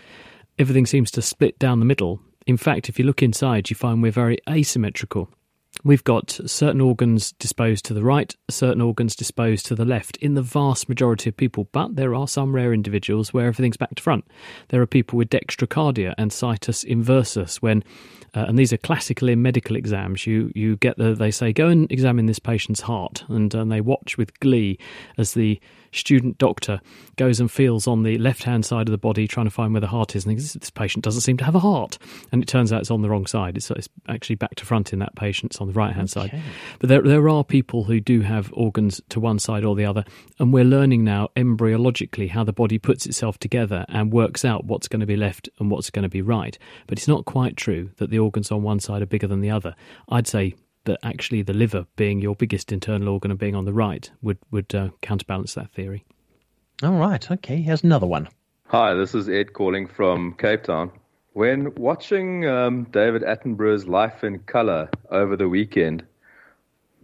everything 0.58 0.88
seems 0.88 1.12
to 1.12 1.22
split 1.22 1.60
down 1.60 1.78
the 1.78 1.86
middle. 1.86 2.20
In 2.48 2.56
fact, 2.56 2.88
if 2.88 2.98
you 2.98 3.04
look 3.04 3.22
inside, 3.22 3.70
you 3.70 3.76
find 3.76 4.02
we're 4.02 4.12
very 4.12 4.38
asymmetrical. 4.50 5.30
We've 5.84 6.04
got 6.04 6.40
certain 6.46 6.82
organs 6.82 7.34
disposed 7.34 7.86
to 7.86 7.94
the 7.94 8.04
right, 8.04 8.34
certain 8.50 8.82
organs 8.82 9.16
disposed 9.16 9.66
to 9.68 9.76
the 9.76 9.86
left 9.86 10.18
in 10.18 10.34
the 10.34 10.42
vast 10.42 10.90
majority 10.90 11.30
of 11.30 11.38
people, 11.38 11.68
but 11.72 11.96
there 11.98 12.16
are 12.16 12.28
some 12.28 12.56
rare 12.56 12.74
individuals 12.74 13.34
where 13.34 13.48
everything's 13.48 13.78
back 13.78 13.94
to 13.96 14.02
front. 14.02 14.26
There 14.70 14.82
are 14.82 14.88
people 14.88 15.18
with 15.18 15.30
dextrocardia 15.30 16.16
and 16.18 16.32
situs 16.32 16.84
inversus 16.84 17.58
when 17.58 17.84
uh, 18.34 18.46
and 18.48 18.58
these 18.58 18.74
are 18.74 18.78
classical 18.78 19.30
in 19.30 19.42
medical 19.42 19.76
exams. 19.76 20.26
You 20.26 20.52
you 20.56 20.78
get 20.78 20.98
the 20.98 21.14
they 21.14 21.32
say 21.32 21.54
go 21.54 21.68
and 21.68 21.92
examine 21.92 22.26
this 22.26 22.40
patient's 22.40 22.82
heart, 22.82 23.24
and, 23.28 23.54
and 23.54 23.72
they 23.72 23.82
watch 23.82 24.18
with 24.18 24.40
glee 24.40 24.80
as 25.18 25.34
the 25.34 25.60
student 25.92 26.38
doctor 26.38 26.82
goes 27.16 27.40
and 27.40 27.52
feels 27.52 27.88
on 27.88 28.04
the 28.04 28.18
left 28.18 28.44
hand 28.44 28.66
side 28.66 28.88
of 28.88 28.92
the 28.92 28.98
body 28.98 29.28
trying 29.28 29.46
to 29.46 29.52
find 29.52 29.74
where 29.74 29.82
the 29.82 29.88
heart 29.88 30.16
is, 30.16 30.26
and 30.26 30.32
thinks 30.32 30.54
this 30.54 30.70
patient 30.70 31.04
doesn't 31.04 31.22
seem 31.22 31.38
to 31.38 31.46
have 31.46 31.56
a 31.56 31.60
heart, 31.60 31.98
and 32.32 32.42
it 32.42 32.48
turns 32.48 32.72
out 32.72 32.82
it's 32.82 32.92
on 32.92 33.02
the 33.02 33.10
wrong 33.10 33.26
side. 33.26 33.58
It's, 33.58 33.72
it's 33.72 33.90
actually 34.08 34.36
back 34.36 34.56
to 34.56 34.66
front 34.66 34.94
in 34.94 35.00
that 35.00 35.16
patient. 35.16 35.54
It's 35.54 35.62
on 35.62 35.68
the 35.68 35.74
right 35.74 35.94
hand 35.94 36.10
side. 36.10 36.42
But 36.80 36.90
there 36.90 37.02
there 37.02 37.30
are 37.30 37.44
people 37.44 37.86
who 37.86 38.00
do 38.00 38.22
have 38.22 38.52
organs 38.54 39.02
to 39.10 39.20
one 39.20 39.40
side 39.40 39.64
or 39.64 39.76
the 39.76 39.86
other, 39.86 40.04
and 40.40 40.54
we're 40.54 40.64
learning 40.64 41.04
now 41.04 41.30
embryologically 41.36 42.30
how 42.30 42.44
the 42.44 42.54
body 42.54 42.78
puts 42.78 43.06
itself 43.06 43.38
together 43.40 43.86
and 43.90 44.12
works 44.12 44.46
out 44.46 44.66
what's 44.66 44.88
going 44.88 45.00
to 45.00 45.06
be 45.06 45.16
left 45.16 45.50
and 45.60 45.72
what's 45.72 45.90
going 45.90 46.04
to 46.04 46.10
be 46.10 46.22
right. 46.22 46.58
But 46.88 46.98
it's 46.98 47.08
not 47.08 47.26
quite 47.26 47.58
true 47.58 47.92
that 47.98 48.10
the 48.10 48.20
organs 48.20 48.52
on 48.52 48.64
one 48.64 48.80
side 48.80 49.02
are 49.02 49.08
bigger 49.08 49.28
than 49.28 49.42
the 49.42 49.52
other. 49.52 49.76
I'd 50.10 50.28
say 50.28 50.56
that 50.88 51.00
actually 51.04 51.44
the 51.44 51.54
liver 51.54 51.86
being 51.96 52.20
your 52.20 52.36
biggest 52.36 52.72
internal 52.72 53.10
organ 53.10 53.32
and 53.32 53.40
being 53.40 53.56
on 53.56 53.66
the 53.66 53.74
right 53.74 54.10
would 54.22 54.40
would 54.52 54.74
uh, 54.74 54.90
counterbalance 55.02 55.54
that 55.54 55.72
theory. 55.74 56.04
All 56.82 56.94
right. 56.98 57.30
Okay. 57.30 57.62
Here's 57.62 57.84
another 57.84 58.08
one. 58.08 58.28
Hi, 58.68 58.94
this 58.94 59.16
is 59.16 59.30
Ed 59.30 59.54
calling 59.54 59.88
from 59.88 60.34
Cape 60.34 60.64
Town. 60.64 60.92
When 61.34 61.74
watching 61.76 62.46
um, 62.48 62.84
David 62.92 63.22
Attenborough's 63.22 63.88
Life 63.88 64.24
in 64.24 64.40
Color 64.40 64.90
over 65.10 65.38
the 65.38 65.48
weekend, 65.48 66.04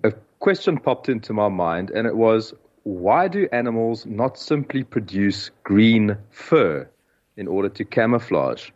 a 0.03 0.11
question 0.39 0.77
popped 0.77 1.07
into 1.07 1.31
my 1.33 1.47
mind, 1.47 1.91
and 1.91 2.05
it 2.05 2.17
was 2.17 2.53
why 2.83 3.27
do 3.27 3.47
animals 3.51 4.05
not 4.05 4.37
simply 4.37 4.83
produce 4.83 5.51
green 5.63 6.17
fur 6.31 6.89
in 7.37 7.47
order 7.47 7.69
to 7.69 7.85
camouflage? 7.85 8.71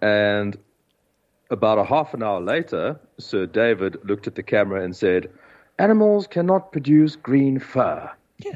And 0.00 0.56
about 1.50 1.78
a 1.78 1.84
half 1.84 2.14
an 2.14 2.22
hour 2.22 2.40
later, 2.40 2.98
Sir 3.20 3.46
David 3.46 3.96
looked 4.04 4.26
at 4.26 4.34
the 4.34 4.42
camera 4.42 4.82
and 4.82 4.96
said, 4.96 5.30
Animals 5.78 6.26
cannot 6.26 6.72
produce 6.72 7.16
green 7.16 7.58
fur. 7.58 8.10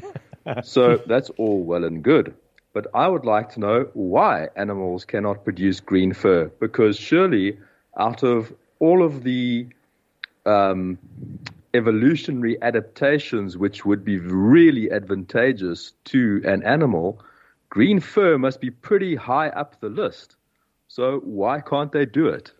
so 0.63 0.97
that's 1.07 1.29
all 1.37 1.63
well 1.63 1.83
and 1.83 2.03
good. 2.03 2.35
But 2.73 2.87
I 2.93 3.07
would 3.07 3.25
like 3.25 3.49
to 3.53 3.59
know 3.59 3.89
why 3.93 4.49
animals 4.55 5.05
cannot 5.05 5.43
produce 5.43 5.79
green 5.79 6.13
fur. 6.13 6.51
Because 6.59 6.97
surely, 6.97 7.57
out 7.97 8.21
of 8.21 8.53
all 8.79 9.01
of 9.01 9.23
the 9.23 9.67
um, 10.45 10.99
evolutionary 11.73 12.61
adaptations 12.61 13.57
which 13.57 13.85
would 13.85 14.03
be 14.03 14.19
really 14.19 14.91
advantageous 14.91 15.93
to 16.05 16.41
an 16.45 16.63
animal, 16.63 17.19
green 17.69 17.99
fur 17.99 18.37
must 18.37 18.61
be 18.61 18.69
pretty 18.69 19.15
high 19.15 19.49
up 19.49 19.79
the 19.79 19.89
list. 19.89 20.35
So 20.87 21.19
why 21.19 21.61
can't 21.61 21.91
they 21.91 22.05
do 22.05 22.27
it? 22.27 22.51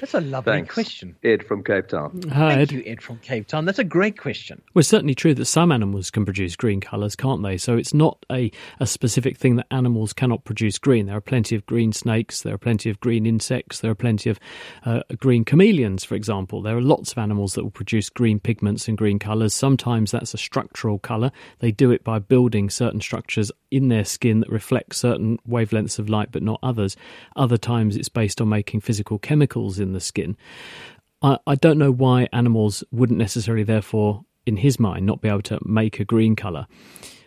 That's 0.00 0.12
a 0.12 0.20
lovely 0.20 0.52
Thanks. 0.52 0.74
question. 0.74 1.16
Ed 1.24 1.46
from 1.46 1.64
Cape 1.64 1.88
Town. 1.88 2.20
Hi, 2.30 2.56
Thank 2.56 2.60
Ed. 2.60 2.72
you, 2.72 2.82
Ed 2.84 3.02
from 3.02 3.18
Cape 3.18 3.46
Town. 3.46 3.64
That's 3.64 3.78
a 3.78 3.84
great 3.84 4.18
question. 4.18 4.60
Well, 4.74 4.80
it's 4.80 4.88
certainly 4.90 5.14
true 5.14 5.32
that 5.32 5.46
some 5.46 5.72
animals 5.72 6.10
can 6.10 6.26
produce 6.26 6.54
green 6.54 6.82
colours, 6.82 7.16
can't 7.16 7.42
they? 7.42 7.56
So 7.56 7.78
it's 7.78 7.94
not 7.94 8.18
a, 8.30 8.50
a 8.78 8.86
specific 8.86 9.38
thing 9.38 9.56
that 9.56 9.66
animals 9.70 10.12
cannot 10.12 10.44
produce 10.44 10.78
green. 10.78 11.06
There 11.06 11.16
are 11.16 11.22
plenty 11.22 11.56
of 11.56 11.64
green 11.64 11.94
snakes, 11.94 12.42
there 12.42 12.52
are 12.52 12.58
plenty 12.58 12.90
of 12.90 13.00
green 13.00 13.24
insects, 13.24 13.80
there 13.80 13.90
are 13.90 13.94
plenty 13.94 14.28
of 14.28 14.38
uh, 14.84 15.00
green 15.18 15.46
chameleons, 15.46 16.04
for 16.04 16.14
example. 16.14 16.60
There 16.60 16.76
are 16.76 16.82
lots 16.82 17.12
of 17.12 17.18
animals 17.18 17.54
that 17.54 17.62
will 17.62 17.70
produce 17.70 18.10
green 18.10 18.38
pigments 18.38 18.88
and 18.88 18.98
green 18.98 19.18
colours. 19.18 19.54
Sometimes 19.54 20.10
that's 20.10 20.34
a 20.34 20.38
structural 20.38 20.98
colour. 20.98 21.32
They 21.60 21.70
do 21.72 21.90
it 21.90 22.04
by 22.04 22.18
building 22.18 22.68
certain 22.68 23.00
structures 23.00 23.50
in 23.70 23.88
their 23.88 24.04
skin 24.04 24.40
that 24.40 24.50
reflect 24.50 24.94
certain 24.94 25.38
wavelengths 25.48 25.98
of 25.98 26.10
light 26.10 26.30
but 26.32 26.42
not 26.42 26.60
others. 26.62 26.96
Other 27.34 27.56
times 27.56 27.96
it's 27.96 28.10
based 28.10 28.42
on 28.42 28.50
making 28.50 28.80
physical 28.80 29.18
chemicals 29.18 29.78
in 29.78 29.85
the 29.92 30.00
skin. 30.00 30.36
I, 31.22 31.38
I 31.46 31.54
don't 31.54 31.78
know 31.78 31.90
why 31.90 32.28
animals 32.32 32.84
wouldn't 32.90 33.18
necessarily, 33.18 33.64
therefore, 33.64 34.24
in 34.44 34.58
his 34.58 34.78
mind, 34.78 35.06
not 35.06 35.20
be 35.20 35.28
able 35.28 35.42
to 35.42 35.58
make 35.64 35.98
a 35.98 36.04
green 36.04 36.36
colour. 36.36 36.66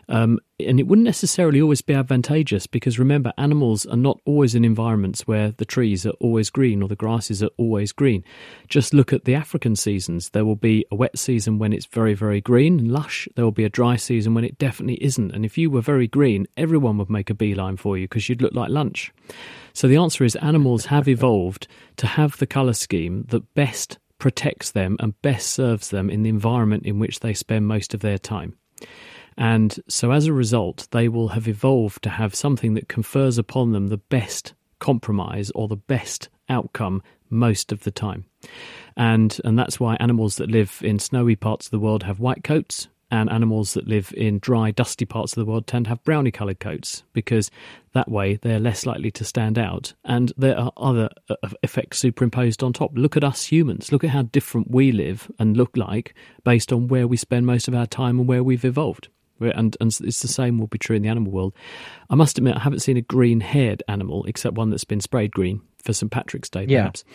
Um, 0.09 0.39
and 0.59 0.79
it 0.79 0.87
wouldn't 0.87 1.05
necessarily 1.05 1.61
always 1.61 1.81
be 1.81 1.93
advantageous 1.93 2.65
because 2.65 2.97
remember, 2.97 3.31
animals 3.37 3.85
are 3.85 3.95
not 3.95 4.19
always 4.25 4.55
in 4.55 4.65
environments 4.65 5.27
where 5.27 5.51
the 5.51 5.65
trees 5.65 6.05
are 6.05 6.13
always 6.19 6.49
green 6.49 6.81
or 6.81 6.89
the 6.89 6.95
grasses 6.95 7.43
are 7.43 7.51
always 7.57 7.91
green. 7.91 8.25
Just 8.67 8.93
look 8.93 9.13
at 9.13 9.25
the 9.25 9.35
African 9.35 9.75
seasons. 9.75 10.31
There 10.31 10.45
will 10.45 10.55
be 10.55 10.83
a 10.91 10.95
wet 10.95 11.17
season 11.17 11.59
when 11.59 11.71
it's 11.71 11.85
very, 11.85 12.15
very 12.15 12.41
green 12.41 12.79
and 12.79 12.91
lush. 12.91 13.27
There 13.35 13.45
will 13.45 13.51
be 13.51 13.65
a 13.65 13.69
dry 13.69 13.95
season 13.97 14.33
when 14.33 14.43
it 14.43 14.57
definitely 14.57 15.01
isn't. 15.03 15.31
And 15.31 15.45
if 15.45 15.57
you 15.57 15.69
were 15.69 15.81
very 15.81 16.07
green, 16.07 16.47
everyone 16.57 16.97
would 16.97 17.09
make 17.09 17.29
a 17.29 17.35
beeline 17.35 17.77
for 17.77 17.95
you 17.95 18.07
because 18.07 18.27
you'd 18.27 18.41
look 18.41 18.53
like 18.53 18.69
lunch. 18.69 19.13
So 19.73 19.87
the 19.87 19.97
answer 19.97 20.23
is 20.23 20.35
animals 20.37 20.85
have 20.85 21.07
evolved 21.07 21.67
to 21.97 22.07
have 22.07 22.37
the 22.37 22.47
colour 22.47 22.73
scheme 22.73 23.25
that 23.29 23.53
best 23.53 23.99
protects 24.17 24.71
them 24.71 24.97
and 24.99 25.21
best 25.21 25.51
serves 25.51 25.89
them 25.89 26.09
in 26.09 26.23
the 26.23 26.29
environment 26.29 26.83
in 26.85 26.99
which 26.99 27.19
they 27.19 27.33
spend 27.33 27.67
most 27.67 27.93
of 27.93 28.01
their 28.01 28.17
time. 28.17 28.57
And 29.39 29.79
so 29.87 30.11
as 30.11 30.27
a 30.27 30.33
result, 30.33 30.89
they 30.91 31.07
will 31.07 31.29
have 31.29 31.47
evolved 31.47 32.03
to 32.03 32.09
have 32.09 32.35
something 32.35 32.73
that 32.73 32.89
confers 32.89 33.37
upon 33.37 33.71
them 33.71 33.87
the 33.87 33.97
best 33.97 34.53
compromise 34.79 35.49
or 35.55 35.69
the 35.69 35.77
best 35.77 36.27
outcome 36.49 37.01
most 37.29 37.71
of 37.71 37.83
the 37.83 37.91
time. 37.91 38.25
And 38.97 39.39
and 39.45 39.57
that's 39.57 39.79
why 39.79 39.95
animals 39.99 40.35
that 40.35 40.51
live 40.51 40.81
in 40.83 40.99
snowy 40.99 41.37
parts 41.37 41.67
of 41.67 41.71
the 41.71 41.79
world 41.79 42.03
have 42.03 42.19
white 42.19 42.43
coats 42.43 42.89
and 43.11 43.29
animals 43.29 43.75
that 43.75 43.87
live 43.87 44.13
in 44.15 44.39
dry 44.39 44.71
dusty 44.71 45.05
parts 45.05 45.31
of 45.31 45.43
the 45.43 45.49
world 45.49 45.65
tend 45.65 45.85
to 45.85 45.89
have 45.89 46.03
brownie 46.03 46.31
coloured 46.31 46.59
coats 46.59 47.03
because 47.13 47.49
that 47.93 48.11
way 48.11 48.35
they're 48.35 48.59
less 48.59 48.85
likely 48.85 49.09
to 49.09 49.23
stand 49.23 49.57
out. 49.57 49.93
And 50.03 50.33
there 50.37 50.59
are 50.59 50.73
other 50.75 51.09
uh, 51.29 51.35
effects 51.63 51.97
superimposed 51.97 52.61
on 52.61 52.73
top. 52.73 52.91
Look 52.93 53.15
at 53.15 53.23
us 53.23 53.45
humans. 53.45 53.91
Look 53.91 54.03
at 54.03 54.09
how 54.09 54.23
different 54.23 54.69
we 54.69 54.91
live 54.91 55.31
and 55.39 55.55
look 55.55 55.77
like 55.77 56.13
based 56.43 56.73
on 56.73 56.89
where 56.89 57.07
we 57.07 57.15
spend 57.15 57.45
most 57.45 57.69
of 57.69 57.73
our 57.73 57.87
time 57.87 58.19
and 58.19 58.27
where 58.27 58.43
we've 58.43 58.65
evolved 58.65 59.07
and, 59.41 59.75
and 59.79 59.97
it's 60.03 60.21
the 60.21 60.27
same 60.27 60.57
will 60.59 60.67
be 60.67 60.77
true 60.77 60.95
in 60.95 61.01
the 61.01 61.09
animal 61.09 61.31
world. 61.31 61.53
I 62.09 62.15
must 62.15 62.37
admit, 62.37 62.55
I 62.55 62.59
haven't 62.59 62.79
seen 62.79 62.97
a 62.97 63.01
green 63.01 63.39
haired 63.39 63.83
animal 63.87 64.25
except 64.25 64.55
one 64.55 64.69
that's 64.69 64.83
been 64.85 65.01
sprayed 65.01 65.31
green 65.31 65.61
for 65.83 65.93
St 65.93 66.11
Patrick's 66.11 66.49
Day, 66.49 66.65
Yeah. 66.67 66.79
perhaps. 66.81 67.05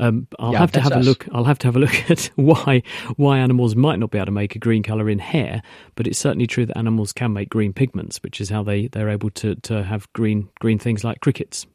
Um, 0.00 0.26
I'll 0.40 0.52
Yeah, 0.52 0.58
have 0.58 0.72
to 0.72 0.80
have 0.80 0.92
a 0.92 1.00
look. 1.00 1.26
I'll 1.32 1.44
have 1.44 1.58
to 1.60 1.68
have 1.68 1.76
a 1.76 1.78
look 1.78 2.10
at 2.10 2.30
why 2.34 2.82
why 3.16 3.38
animals 3.38 3.76
might 3.76 3.98
not 4.00 4.10
be 4.10 4.18
able 4.18 4.26
to 4.26 4.32
make 4.32 4.56
a 4.56 4.58
green 4.58 4.82
color 4.82 5.08
in 5.08 5.20
hair, 5.20 5.62
but 5.94 6.06
it's 6.08 6.18
certainly 6.18 6.46
true 6.48 6.66
that 6.66 6.76
animals 6.76 7.12
can 7.12 7.32
make 7.32 7.48
green 7.48 7.72
pigments, 7.72 8.20
which 8.22 8.40
is 8.40 8.48
how 8.50 8.62
they 8.64 8.88
they're 8.88 9.08
able 9.10 9.30
to 9.30 9.54
to 9.56 9.84
have 9.84 10.12
green 10.14 10.48
green 10.60 10.78
things 10.80 11.04
like 11.04 11.20
crickets. 11.20 11.66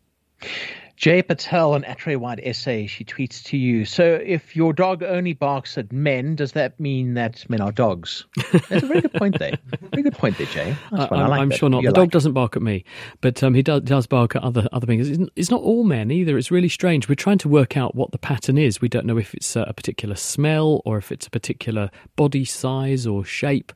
Jay 0.96 1.22
Patel, 1.22 1.74
an 1.74 1.84
Atre 1.84 2.18
White 2.18 2.40
essay, 2.44 2.86
she 2.86 3.04
tweets 3.04 3.44
to 3.46 3.58
you. 3.58 3.84
So, 3.84 4.20
if 4.24 4.56
your 4.56 4.74
dog 4.74 5.04
only 5.04 5.34
barks 5.34 5.78
at 5.78 5.92
men, 5.92 6.36
does 6.36 6.52
that 6.54 6.80
mean 6.80 7.16
that 7.16 7.50
men 7.50 7.62
are 7.62 7.72
dogs? 7.72 8.26
That's 8.52 8.84
a 8.84 8.86
very 8.86 9.02
good 9.02 9.14
point 9.14 9.40
there. 9.40 9.58
Very 9.92 10.04
good 10.04 10.14
point 10.14 10.38
there, 10.38 10.48
Jay. 10.48 10.76
I'm, 10.92 11.30
like 11.30 11.42
I'm 11.42 11.52
sure 11.52 11.70
not. 11.70 11.82
You 11.82 11.90
the 11.90 11.96
dog 11.96 12.08
it. 12.10 12.12
doesn't 12.12 12.34
bark 12.34 12.56
at 12.56 12.62
me, 12.62 12.86
but 13.22 13.42
um, 13.44 13.54
he 13.54 13.64
does, 13.64 13.82
does 13.82 14.06
bark 14.08 14.36
at 14.36 14.44
other 14.44 14.68
other 14.72 14.86
things. 14.86 15.10
It's, 15.10 15.24
it's 15.36 15.52
not 15.52 15.62
all 15.62 15.84
men 15.84 16.12
either. 16.12 16.38
It's 16.38 16.52
really 16.52 16.70
strange. 16.70 17.10
We're 17.10 17.16
trying 17.16 17.40
to 17.40 17.50
work 17.50 17.76
out 17.76 17.96
what 17.96 18.12
the 18.12 18.20
pattern 18.20 18.58
is. 18.58 18.80
We 18.80 18.90
don't 18.90 19.06
know 19.06 19.18
if 19.18 19.34
it's 19.34 19.56
a 19.56 19.74
particular 19.74 20.16
smell 20.16 20.82
or 20.86 20.98
if 20.98 21.12
it's 21.12 21.28
a 21.28 21.32
particular 21.32 21.90
body 22.16 22.46
size 22.46 23.08
or 23.08 23.26
shape. 23.26 23.74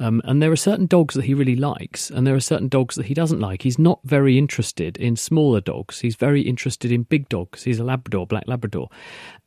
Um, 0.00 0.22
and 0.24 0.42
there 0.42 0.50
are 0.50 0.56
certain 0.56 0.86
dogs 0.86 1.14
that 1.14 1.26
he 1.26 1.34
really 1.34 1.56
likes, 1.56 2.10
and 2.10 2.26
there 2.26 2.34
are 2.34 2.40
certain 2.40 2.68
dogs 2.68 2.94
that 2.94 3.06
he 3.06 3.14
doesn't 3.14 3.38
like. 3.38 3.62
He's 3.62 3.78
not 3.78 4.00
very 4.02 4.38
interested 4.38 4.96
in 4.96 5.14
smaller 5.14 5.60
dogs. 5.60 6.00
He's 6.00 6.16
very 6.16 6.40
interested 6.40 6.90
in 6.90 7.02
big 7.02 7.28
dogs. 7.28 7.64
He's 7.64 7.78
a 7.78 7.84
Labrador, 7.84 8.26
black 8.26 8.44
Labrador. 8.46 8.88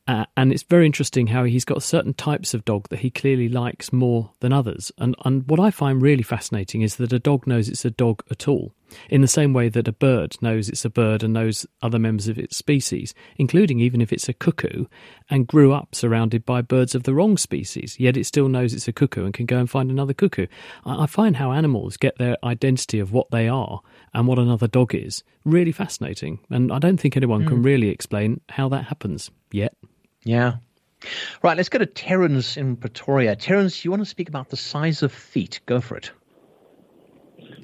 Uh, 0.06 0.26
and 0.36 0.52
it's 0.52 0.62
very 0.64 0.84
interesting 0.84 1.28
how 1.28 1.44
he's 1.44 1.64
got 1.64 1.82
certain 1.82 2.12
types 2.12 2.52
of 2.52 2.64
dog 2.66 2.86
that 2.90 2.98
he 2.98 3.10
clearly 3.10 3.48
likes 3.48 3.92
more 3.92 4.30
than 4.40 4.52
others. 4.52 4.92
And, 4.98 5.16
and 5.24 5.48
what 5.48 5.58
I 5.58 5.70
find 5.70 6.02
really 6.02 6.22
fascinating 6.22 6.82
is 6.82 6.96
that 6.96 7.12
a 7.12 7.18
dog 7.18 7.46
knows 7.46 7.70
it's 7.70 7.86
a 7.86 7.90
dog 7.90 8.22
at 8.30 8.46
all, 8.46 8.74
in 9.08 9.22
the 9.22 9.28
same 9.28 9.54
way 9.54 9.70
that 9.70 9.88
a 9.88 9.92
bird 9.92 10.36
knows 10.42 10.68
it's 10.68 10.84
a 10.84 10.90
bird 10.90 11.22
and 11.22 11.32
knows 11.32 11.64
other 11.80 11.98
members 11.98 12.28
of 12.28 12.38
its 12.38 12.54
species, 12.54 13.14
including 13.38 13.80
even 13.80 14.02
if 14.02 14.12
it's 14.12 14.28
a 14.28 14.34
cuckoo 14.34 14.84
and 15.30 15.46
grew 15.46 15.72
up 15.72 15.94
surrounded 15.94 16.44
by 16.44 16.60
birds 16.60 16.94
of 16.94 17.04
the 17.04 17.14
wrong 17.14 17.38
species, 17.38 17.98
yet 17.98 18.18
it 18.18 18.26
still 18.26 18.48
knows 18.48 18.74
it's 18.74 18.88
a 18.88 18.92
cuckoo 18.92 19.24
and 19.24 19.32
can 19.32 19.46
go 19.46 19.58
and 19.58 19.70
find 19.70 19.90
another 19.90 20.12
cuckoo. 20.12 20.46
I, 20.84 21.04
I 21.04 21.06
find 21.06 21.36
how 21.36 21.52
animals 21.52 21.96
get 21.96 22.18
their 22.18 22.36
identity 22.44 22.98
of 22.98 23.10
what 23.10 23.30
they 23.30 23.48
are 23.48 23.80
and 24.12 24.26
what 24.26 24.38
another 24.38 24.68
dog 24.68 24.94
is 24.94 25.24
really 25.46 25.72
fascinating. 25.72 26.40
And 26.50 26.70
I 26.70 26.78
don't 26.78 26.98
think 26.98 27.16
anyone 27.16 27.44
mm. 27.44 27.48
can 27.48 27.62
really 27.62 27.88
explain 27.88 28.42
how 28.50 28.68
that 28.68 28.84
happens 28.84 29.30
yet. 29.50 29.74
Yeah. 30.24 30.56
Right, 31.42 31.56
let's 31.56 31.68
go 31.68 31.78
to 31.78 31.86
Terence 31.86 32.56
in 32.56 32.76
Pretoria. 32.76 33.36
Terence, 33.36 33.84
you 33.84 33.90
want 33.90 34.00
to 34.02 34.08
speak 34.08 34.28
about 34.28 34.48
the 34.48 34.56
size 34.56 35.02
of 35.02 35.12
feet? 35.12 35.60
Go 35.66 35.80
for 35.80 35.96
it. 35.96 36.10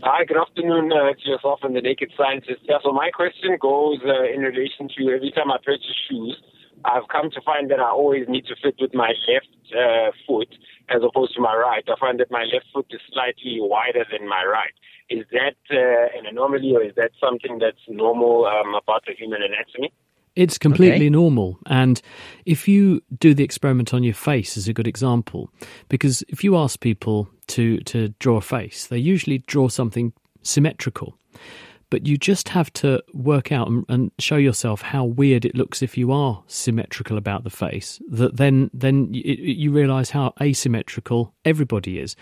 Hi, 0.02 0.24
good 0.24 0.36
afternoon 0.36 0.92
uh, 0.92 1.12
to 1.12 1.28
yourself 1.28 1.60
and 1.62 1.74
the 1.74 1.80
Naked 1.80 2.12
Scientist. 2.16 2.60
Yeah, 2.64 2.78
so 2.82 2.92
my 2.92 3.10
question 3.10 3.56
goes 3.60 3.98
uh, 4.04 4.24
in 4.24 4.40
relation 4.40 4.88
to 4.96 5.10
every 5.10 5.30
time 5.30 5.50
I 5.50 5.56
purchase 5.64 5.96
shoes, 6.08 6.36
I've 6.84 7.08
come 7.08 7.30
to 7.30 7.40
find 7.42 7.70
that 7.70 7.80
I 7.80 7.90
always 7.90 8.26
need 8.28 8.46
to 8.46 8.56
fit 8.62 8.76
with 8.80 8.94
my 8.94 9.12
left 9.28 9.56
uh, 9.72 10.10
foot 10.26 10.48
as 10.88 11.02
opposed 11.04 11.34
to 11.34 11.40
my 11.40 11.54
right. 11.54 11.84
I 11.88 11.98
find 12.00 12.18
that 12.20 12.30
my 12.30 12.44
left 12.44 12.66
foot 12.72 12.86
is 12.90 13.00
slightly 13.12 13.58
wider 13.60 14.04
than 14.10 14.28
my 14.28 14.44
right. 14.44 14.72
Is 15.08 15.24
that 15.32 15.56
uh, 15.70 16.18
an 16.18 16.26
anomaly 16.26 16.72
or 16.74 16.82
is 16.82 16.94
that 16.96 17.12
something 17.20 17.58
that's 17.58 17.84
normal 17.88 18.46
um, 18.46 18.74
about 18.74 19.04
the 19.06 19.12
human 19.12 19.42
anatomy? 19.42 19.92
It's 20.36 20.58
completely 20.58 21.06
okay. 21.06 21.10
normal. 21.10 21.58
And 21.66 22.00
if 22.46 22.68
you 22.68 23.02
do 23.18 23.34
the 23.34 23.44
experiment 23.44 23.92
on 23.92 24.02
your 24.02 24.14
face 24.14 24.56
is 24.56 24.68
a 24.68 24.72
good 24.72 24.86
example, 24.86 25.50
because 25.88 26.22
if 26.28 26.44
you 26.44 26.56
ask 26.56 26.80
people 26.80 27.28
to, 27.48 27.78
to 27.80 28.08
draw 28.20 28.36
a 28.36 28.40
face, 28.40 28.86
they 28.86 28.98
usually 28.98 29.38
draw 29.38 29.68
something 29.68 30.12
symmetrical. 30.42 31.16
But 31.90 32.06
you 32.06 32.16
just 32.16 32.50
have 32.50 32.72
to 32.74 33.02
work 33.12 33.50
out 33.50 33.66
and, 33.66 33.84
and 33.88 34.12
show 34.20 34.36
yourself 34.36 34.80
how 34.80 35.04
weird 35.04 35.44
it 35.44 35.56
looks 35.56 35.82
if 35.82 35.98
you 35.98 36.12
are 36.12 36.42
symmetrical 36.46 37.18
about 37.18 37.42
the 37.42 37.50
face. 37.50 38.00
That 38.08 38.36
then 38.36 38.70
then 38.72 39.12
you, 39.12 39.34
you 39.34 39.72
realise 39.72 40.10
how 40.10 40.32
asymmetrical 40.40 41.34
everybody 41.44 41.98
is. 41.98 42.14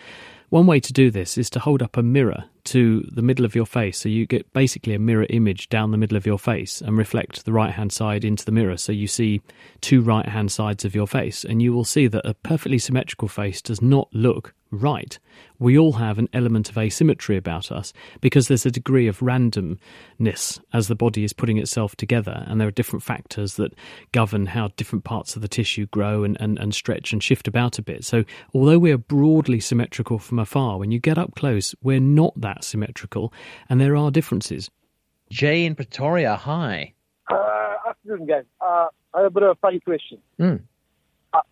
One 0.48 0.66
way 0.66 0.80
to 0.80 0.92
do 0.94 1.10
this 1.10 1.36
is 1.36 1.50
to 1.50 1.60
hold 1.60 1.82
up 1.82 1.98
a 1.98 2.02
mirror 2.02 2.44
to 2.68 3.06
the 3.10 3.22
middle 3.22 3.44
of 3.44 3.54
your 3.54 3.66
face. 3.66 3.98
So 3.98 4.08
you 4.08 4.26
get 4.26 4.52
basically 4.52 4.94
a 4.94 4.98
mirror 4.98 5.26
image 5.30 5.68
down 5.68 5.90
the 5.90 5.96
middle 5.96 6.16
of 6.16 6.26
your 6.26 6.38
face 6.38 6.80
and 6.80 6.96
reflect 6.96 7.44
the 7.44 7.52
right 7.52 7.72
hand 7.72 7.92
side 7.92 8.25
into 8.25 8.44
the 8.44 8.52
mirror. 8.52 8.76
So 8.76 8.92
you 8.92 9.06
see 9.06 9.40
two 9.80 10.00
right 10.02 10.26
hand 10.26 10.52
sides 10.52 10.84
of 10.84 10.94
your 10.94 11.06
face. 11.06 11.44
And 11.44 11.62
you 11.62 11.72
will 11.72 11.84
see 11.84 12.06
that 12.08 12.26
a 12.26 12.34
perfectly 12.34 12.78
symmetrical 12.78 13.28
face 13.28 13.62
does 13.62 13.80
not 13.80 14.08
look 14.12 14.54
right. 14.70 15.18
We 15.58 15.78
all 15.78 15.92
have 15.94 16.18
an 16.18 16.28
element 16.32 16.68
of 16.70 16.78
asymmetry 16.78 17.37
about 17.37 17.72
us 17.72 17.92
because 18.20 18.48
there's 18.48 18.66
a 18.66 18.70
degree 18.70 19.06
of 19.08 19.20
randomness 19.20 20.60
as 20.72 20.88
the 20.88 20.94
body 20.94 21.25
is 21.25 21.32
putting 21.32 21.58
itself 21.58 21.96
together, 21.96 22.44
and 22.46 22.60
there 22.60 22.68
are 22.68 22.72
different 22.72 23.02
factors 23.02 23.56
that 23.56 23.75
govern 24.12 24.46
how 24.46 24.68
different 24.76 25.04
parts 25.04 25.37
of 25.37 25.42
the 25.42 25.48
tissue 25.48 25.87
grow 25.87 26.25
and, 26.25 26.37
and, 26.40 26.58
and 26.58 26.75
stretch 26.75 27.12
and 27.12 27.22
shift 27.22 27.48
about 27.48 27.78
a 27.78 27.82
bit. 27.82 28.04
So, 28.04 28.25
although 28.54 28.78
we 28.78 28.92
are 28.92 28.98
broadly 28.98 29.60
symmetrical 29.60 30.18
from 30.18 30.38
afar, 30.38 30.78
when 30.78 30.90
you 30.90 31.00
get 31.00 31.18
up 31.18 31.34
close, 31.34 31.75
we're 31.82 32.00
not 32.00 32.38
that 32.40 32.57
symmetrical, 32.64 33.32
and 33.68 33.80
there 33.80 33.96
are 33.96 34.10
differences. 34.10 34.70
Jay 35.30 35.64
in 35.64 35.74
Pretoria, 35.74 36.36
hi. 36.36 36.94
Uh, 37.30 37.74
afternoon, 37.88 38.26
guys. 38.26 38.44
Uh, 38.60 38.88
I 39.14 39.18
have 39.18 39.26
a 39.26 39.30
bit 39.30 39.42
of 39.42 39.50
a 39.50 39.54
funny 39.56 39.80
question. 39.80 40.18
Mm. 40.40 40.62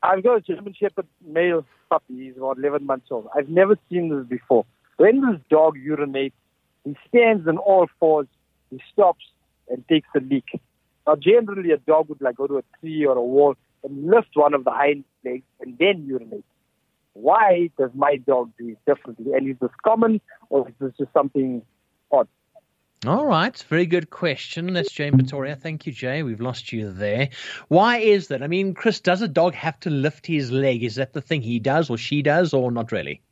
I've 0.03 0.23
got 0.23 0.37
a 0.37 0.41
German 0.41 0.75
Shepherd 0.79 1.07
male 1.27 1.65
puppy. 1.91 2.15
He's 2.27 2.37
about 2.37 2.59
11 2.59 2.87
months 2.87 3.09
old. 3.11 3.29
I've 3.37 3.49
never 3.49 3.77
seen 3.91 4.09
this 4.09 4.27
before. 4.27 4.65
When 4.97 5.21
this 5.21 5.41
dog 5.51 5.77
urinates, 5.77 6.33
he 6.85 6.97
stands 7.09 7.47
on 7.47 7.59
all 7.59 7.87
fours, 8.01 8.29
he 8.71 8.81
stops 8.93 9.25
and 9.69 9.87
takes 9.89 10.09
a 10.17 10.21
leak. 10.21 10.61
Now, 11.07 11.17
generally, 11.17 11.73
a 11.73 11.77
dog 11.77 12.09
would 12.09 12.21
like 12.21 12.37
go 12.37 12.47
to 12.47 12.59
a 12.59 12.65
tree 12.81 13.05
or 13.05 13.17
a 13.17 13.23
wall 13.23 13.55
and 13.85 14.07
lift 14.07 14.31
one 14.35 14.55
of 14.55 14.65
the 14.65 14.71
hind 14.71 15.05
legs 15.25 15.45
and 15.61 15.77
then 15.79 16.07
urinate. 16.07 16.45
Why 17.17 17.71
does 17.79 17.91
my 17.95 18.17
dog 18.17 18.53
do 18.59 18.69
it 18.69 18.79
differently? 18.87 19.33
And 19.33 19.49
is 19.49 19.57
this 19.61 19.71
common 19.83 20.21
or 20.51 20.69
is 20.69 20.75
this 20.79 20.93
just 20.99 21.13
something 21.15 21.63
odd? 22.13 22.29
All 23.07 23.25
right, 23.25 23.57
very 23.69 23.87
good 23.87 24.11
question. 24.11 24.73
That's 24.75 24.93
Jay 24.93 25.11
Pretoria. 25.11 25.57
Thank 25.57 25.87
you, 25.87 25.93
Jay. 25.93 26.23
We've 26.23 26.41
lost 26.41 26.73
you 26.73 26.93
there. 26.93 27.31
Why 27.69 27.99
is 27.99 28.29
that? 28.29 28.43
I 28.43 28.49
mean, 28.49 28.75
Chris, 28.75 29.01
does 29.01 29.23
a 29.23 29.29
dog 29.29 29.55
have 29.55 29.81
to 29.81 29.91
lift 29.91 30.27
his 30.27 30.51
leg? 30.51 30.83
Is 30.83 30.97
that 30.97 31.15
the 31.15 31.23
thing 31.23 31.41
he 31.41 31.59
does 31.59 31.89
or 31.89 31.97
she 31.97 32.21
does, 32.21 32.53
or 32.53 32.71
not 32.71 32.93
really? 32.93 33.23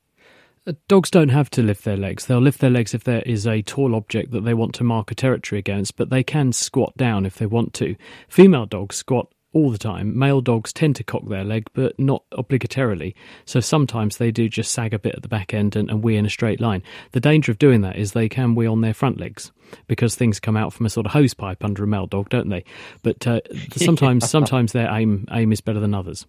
Uh, 0.66 0.73
dogs 0.88 1.11
don't 1.11 1.29
have 1.29 1.51
to 1.51 1.62
lift 1.62 1.85
their 1.85 1.97
legs. 1.97 2.25
They'll 2.25 2.40
lift 2.40 2.61
their 2.61 2.70
legs 2.70 2.94
if 2.94 3.05
there 3.05 3.23
is 3.23 3.47
a 3.47 3.61
tall 3.62 3.94
object 3.94 4.31
that 4.31 4.44
they 4.44 4.55
want 4.55 4.75
to 4.77 4.85
mark 4.85 5.11
a 5.11 5.14
territory 5.14 5.59
against, 5.59 5.97
but 5.97 6.09
they 6.09 6.23
can 6.23 6.53
squat 6.53 6.97
down 6.97 7.27
if 7.27 7.37
they 7.37 7.47
want 7.47 7.75
to. 7.75 7.97
Female 8.29 8.64
dogs 8.64 8.97
squat 8.97 9.34
all 9.55 9.71
the 9.71 9.79
time. 9.79 10.19
Male 10.19 10.40
dogs 10.40 10.73
tend 10.73 10.97
to 10.97 11.05
cock 11.05 11.27
their 11.29 11.45
leg, 11.45 11.69
but 11.73 11.99
not 11.99 12.25
obligatorily. 12.33 13.14
So 13.47 13.61
sometimes 13.61 14.19
they 14.19 14.31
do 14.31 14.49
just 14.49 14.73
sag 14.73 14.93
a 14.93 14.99
bit 14.99 15.14
at 15.14 15.23
the 15.23 15.29
back 15.29 15.55
end 15.55 15.77
and, 15.77 15.88
and 15.88 16.03
wee 16.03 16.17
in 16.17 16.27
a 16.27 16.31
straight 16.31 16.61
line. 16.61 16.83
The 17.12 17.21
danger 17.21 17.53
of 17.53 17.59
doing 17.59 17.81
that 17.83 17.97
is 17.97 18.12
they 18.12 18.29
can 18.29 18.55
wee 18.55 18.67
on 18.67 18.83
their 18.83 18.95
front 18.95 19.19
legs 19.19 19.53
because 19.87 20.14
things 20.14 20.40
come 20.40 20.57
out 20.57 20.73
from 20.73 20.87
a 20.87 20.90
sort 20.90 21.07
of 21.07 21.12
hose 21.12 21.35
pipe 21.35 21.64
under 21.64 21.85
a 21.85 21.87
male 21.87 22.07
dog, 22.07 22.29
don't 22.29 22.51
they? 22.51 22.64
But 23.03 23.27
uh, 23.27 23.40
sometimes, 23.77 24.29
sometimes 24.29 24.73
their 24.73 24.90
aim 24.90 25.27
aim 25.31 25.53
is 25.53 25.61
better 25.61 25.81
than 25.81 25.95
others. 25.95 26.27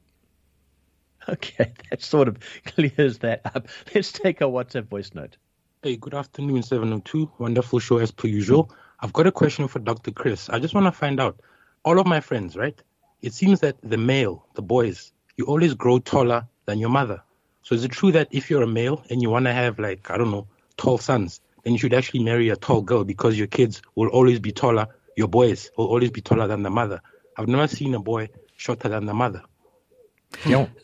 Okay, 1.28 1.74
that 1.90 2.02
sort 2.02 2.28
of 2.28 2.38
clears 2.66 3.20
that 3.20 3.42
up. 3.44 3.68
Let's 3.96 4.12
take 4.12 4.42
a 4.42 4.46
WhatsApp 4.46 4.88
voice 4.88 5.12
note. 5.14 5.38
Hey, 5.82 5.98
good 5.98 6.14
afternoon, 6.14 6.64
702. 6.64 7.32
Wonderful 7.38 7.80
show 7.80 7.98
as 7.98 8.12
per 8.12 8.28
usual. 8.28 8.72
I've 9.00 9.14
got 9.14 9.28
a 9.28 9.32
question 9.32 9.68
for 9.68 9.80
Dr. 9.80 10.12
Chris. 10.12 10.50
I 10.50 10.60
just 10.60 10.74
want 10.74 10.86
to 10.86 10.92
find 10.92 11.20
out 11.20 11.40
all 11.84 12.00
of 12.00 12.08
my 12.08 12.22
friends, 12.22 12.56
right? 12.56 12.82
It 13.26 13.34
seems 13.34 13.60
that 13.62 13.76
the 13.82 13.98
male, 13.98 14.46
the 14.54 14.62
boys, 14.62 15.12
you 15.36 15.46
always 15.46 15.74
grow 15.74 15.98
taller 15.98 16.48
than 16.68 16.78
your 16.78 16.90
mother. 16.90 17.24
So 17.64 17.74
is 17.74 17.84
it 17.84 17.92
true 17.92 18.12
that 18.12 18.28
if 18.30 18.52
you're 18.52 18.62
a 18.62 18.68
male 18.68 19.04
and 19.10 19.20
you 19.20 19.32
want 19.32 19.46
to 19.46 19.52
have 19.52 19.80
like, 19.80 20.12
I 20.12 20.18
don't 20.18 20.30
know, 20.30 20.48
tall 20.78 21.00
sons, 21.00 21.42
then 21.64 21.74
you 21.74 21.80
should 21.80 21.96
actually 21.96 22.24
marry 22.24 22.50
a 22.50 22.56
tall 22.56 22.82
girl 22.82 23.04
because 23.04 23.36
your 23.36 23.48
kids 23.48 23.82
will 23.96 24.10
always 24.10 24.40
be 24.40 24.52
taller, 24.52 24.88
your 25.18 25.28
boys 25.28 25.72
will 25.76 25.88
always 25.88 26.12
be 26.12 26.22
taller 26.22 26.48
than 26.48 26.62
the 26.62 26.70
mother. 26.70 27.02
I've 27.36 27.48
never 27.48 27.68
seen 27.68 27.96
a 27.96 28.00
boy 28.00 28.30
shorter 28.58 28.90
than 28.90 29.08
the 29.08 29.14
mother. 29.16 29.42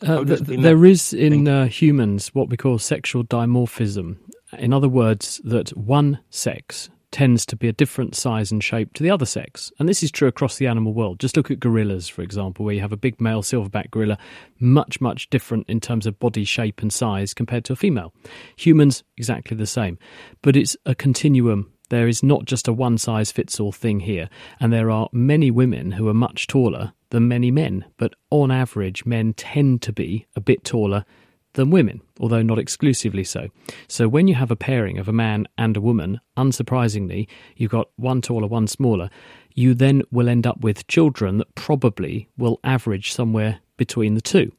uh, 0.02 0.24
there 0.24 0.84
is 0.84 1.12
in 1.12 1.46
uh, 1.46 1.66
humans 1.66 2.34
what 2.34 2.48
we 2.48 2.56
call 2.56 2.78
sexual 2.78 3.22
dimorphism. 3.22 4.16
In 4.58 4.72
other 4.72 4.88
words, 4.88 5.40
that 5.44 5.76
one 5.76 6.18
sex 6.30 6.90
tends 7.12 7.46
to 7.46 7.56
be 7.56 7.68
a 7.68 7.72
different 7.72 8.16
size 8.16 8.50
and 8.50 8.64
shape 8.64 8.92
to 8.94 9.02
the 9.02 9.10
other 9.10 9.26
sex. 9.26 9.70
And 9.78 9.88
this 9.88 10.02
is 10.02 10.10
true 10.10 10.26
across 10.26 10.56
the 10.56 10.66
animal 10.66 10.94
world. 10.94 11.20
Just 11.20 11.36
look 11.36 11.50
at 11.50 11.60
gorillas, 11.60 12.08
for 12.08 12.22
example, 12.22 12.64
where 12.64 12.74
you 12.74 12.80
have 12.80 12.92
a 12.92 12.96
big 12.96 13.20
male 13.20 13.42
silverback 13.42 13.90
gorilla, 13.90 14.18
much, 14.58 15.00
much 15.00 15.30
different 15.30 15.68
in 15.68 15.78
terms 15.78 16.06
of 16.06 16.18
body 16.18 16.44
shape 16.44 16.82
and 16.82 16.92
size 16.92 17.34
compared 17.34 17.64
to 17.66 17.74
a 17.74 17.76
female. 17.76 18.12
Humans, 18.56 19.04
exactly 19.16 19.56
the 19.56 19.66
same. 19.66 19.98
But 20.42 20.56
it's 20.56 20.76
a 20.86 20.94
continuum. 20.94 21.70
There 21.90 22.08
is 22.08 22.22
not 22.22 22.46
just 22.46 22.66
a 22.66 22.72
one 22.72 22.96
size 22.96 23.30
fits 23.30 23.60
all 23.60 23.72
thing 23.72 24.00
here. 24.00 24.30
And 24.58 24.72
there 24.72 24.90
are 24.90 25.10
many 25.12 25.50
women 25.50 25.92
who 25.92 26.08
are 26.08 26.14
much 26.14 26.46
taller 26.46 26.94
than 27.10 27.28
many 27.28 27.50
men. 27.50 27.84
But 27.98 28.14
on 28.30 28.50
average, 28.50 29.04
men 29.04 29.34
tend 29.34 29.82
to 29.82 29.92
be 29.92 30.26
a 30.34 30.40
bit 30.40 30.64
taller 30.64 31.04
than 31.54 31.70
women, 31.70 32.00
although 32.20 32.42
not 32.42 32.58
exclusively 32.58 33.24
so. 33.24 33.48
So 33.88 34.08
when 34.08 34.28
you 34.28 34.34
have 34.34 34.50
a 34.50 34.56
pairing 34.56 34.98
of 34.98 35.08
a 35.08 35.12
man 35.12 35.46
and 35.58 35.76
a 35.76 35.80
woman, 35.80 36.20
unsurprisingly, 36.36 37.28
you've 37.56 37.70
got 37.70 37.88
one 37.96 38.22
taller, 38.22 38.46
one 38.46 38.66
smaller, 38.66 39.10
you 39.54 39.74
then 39.74 40.02
will 40.10 40.28
end 40.28 40.46
up 40.46 40.60
with 40.60 40.86
children 40.86 41.38
that 41.38 41.54
probably 41.54 42.28
will 42.36 42.58
average 42.64 43.12
somewhere 43.12 43.60
between 43.76 44.14
the 44.14 44.20
two. 44.20 44.52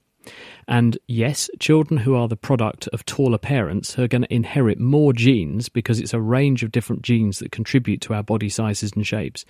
And 0.68 0.98
yes, 1.08 1.50
children 1.60 2.00
who 2.00 2.16
are 2.16 2.28
the 2.28 2.38
product 2.38 2.88
of 2.94 3.06
taller 3.06 3.38
parents 3.38 3.98
are 4.00 4.08
going 4.08 4.22
to 4.22 4.34
inherit 4.34 4.80
more 4.80 5.12
genes 5.12 5.68
because 5.70 6.00
it's 6.00 6.14
a 6.14 6.22
range 6.22 6.64
of 6.64 6.72
different 6.72 7.02
genes 7.02 7.40
that 7.40 7.52
contribute 7.52 8.02
to 8.02 8.14
our 8.14 8.24
body 8.24 8.50
sizes 8.50 8.94
and 8.96 9.06
shapes. 9.06 9.44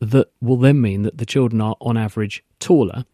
That 0.00 0.28
will 0.40 0.56
then 0.56 0.80
mean 0.80 1.02
that 1.02 1.18
the 1.18 1.26
children 1.26 1.60
are, 1.60 1.76
on 1.80 1.96
average, 1.96 2.44
taller. 2.60 3.04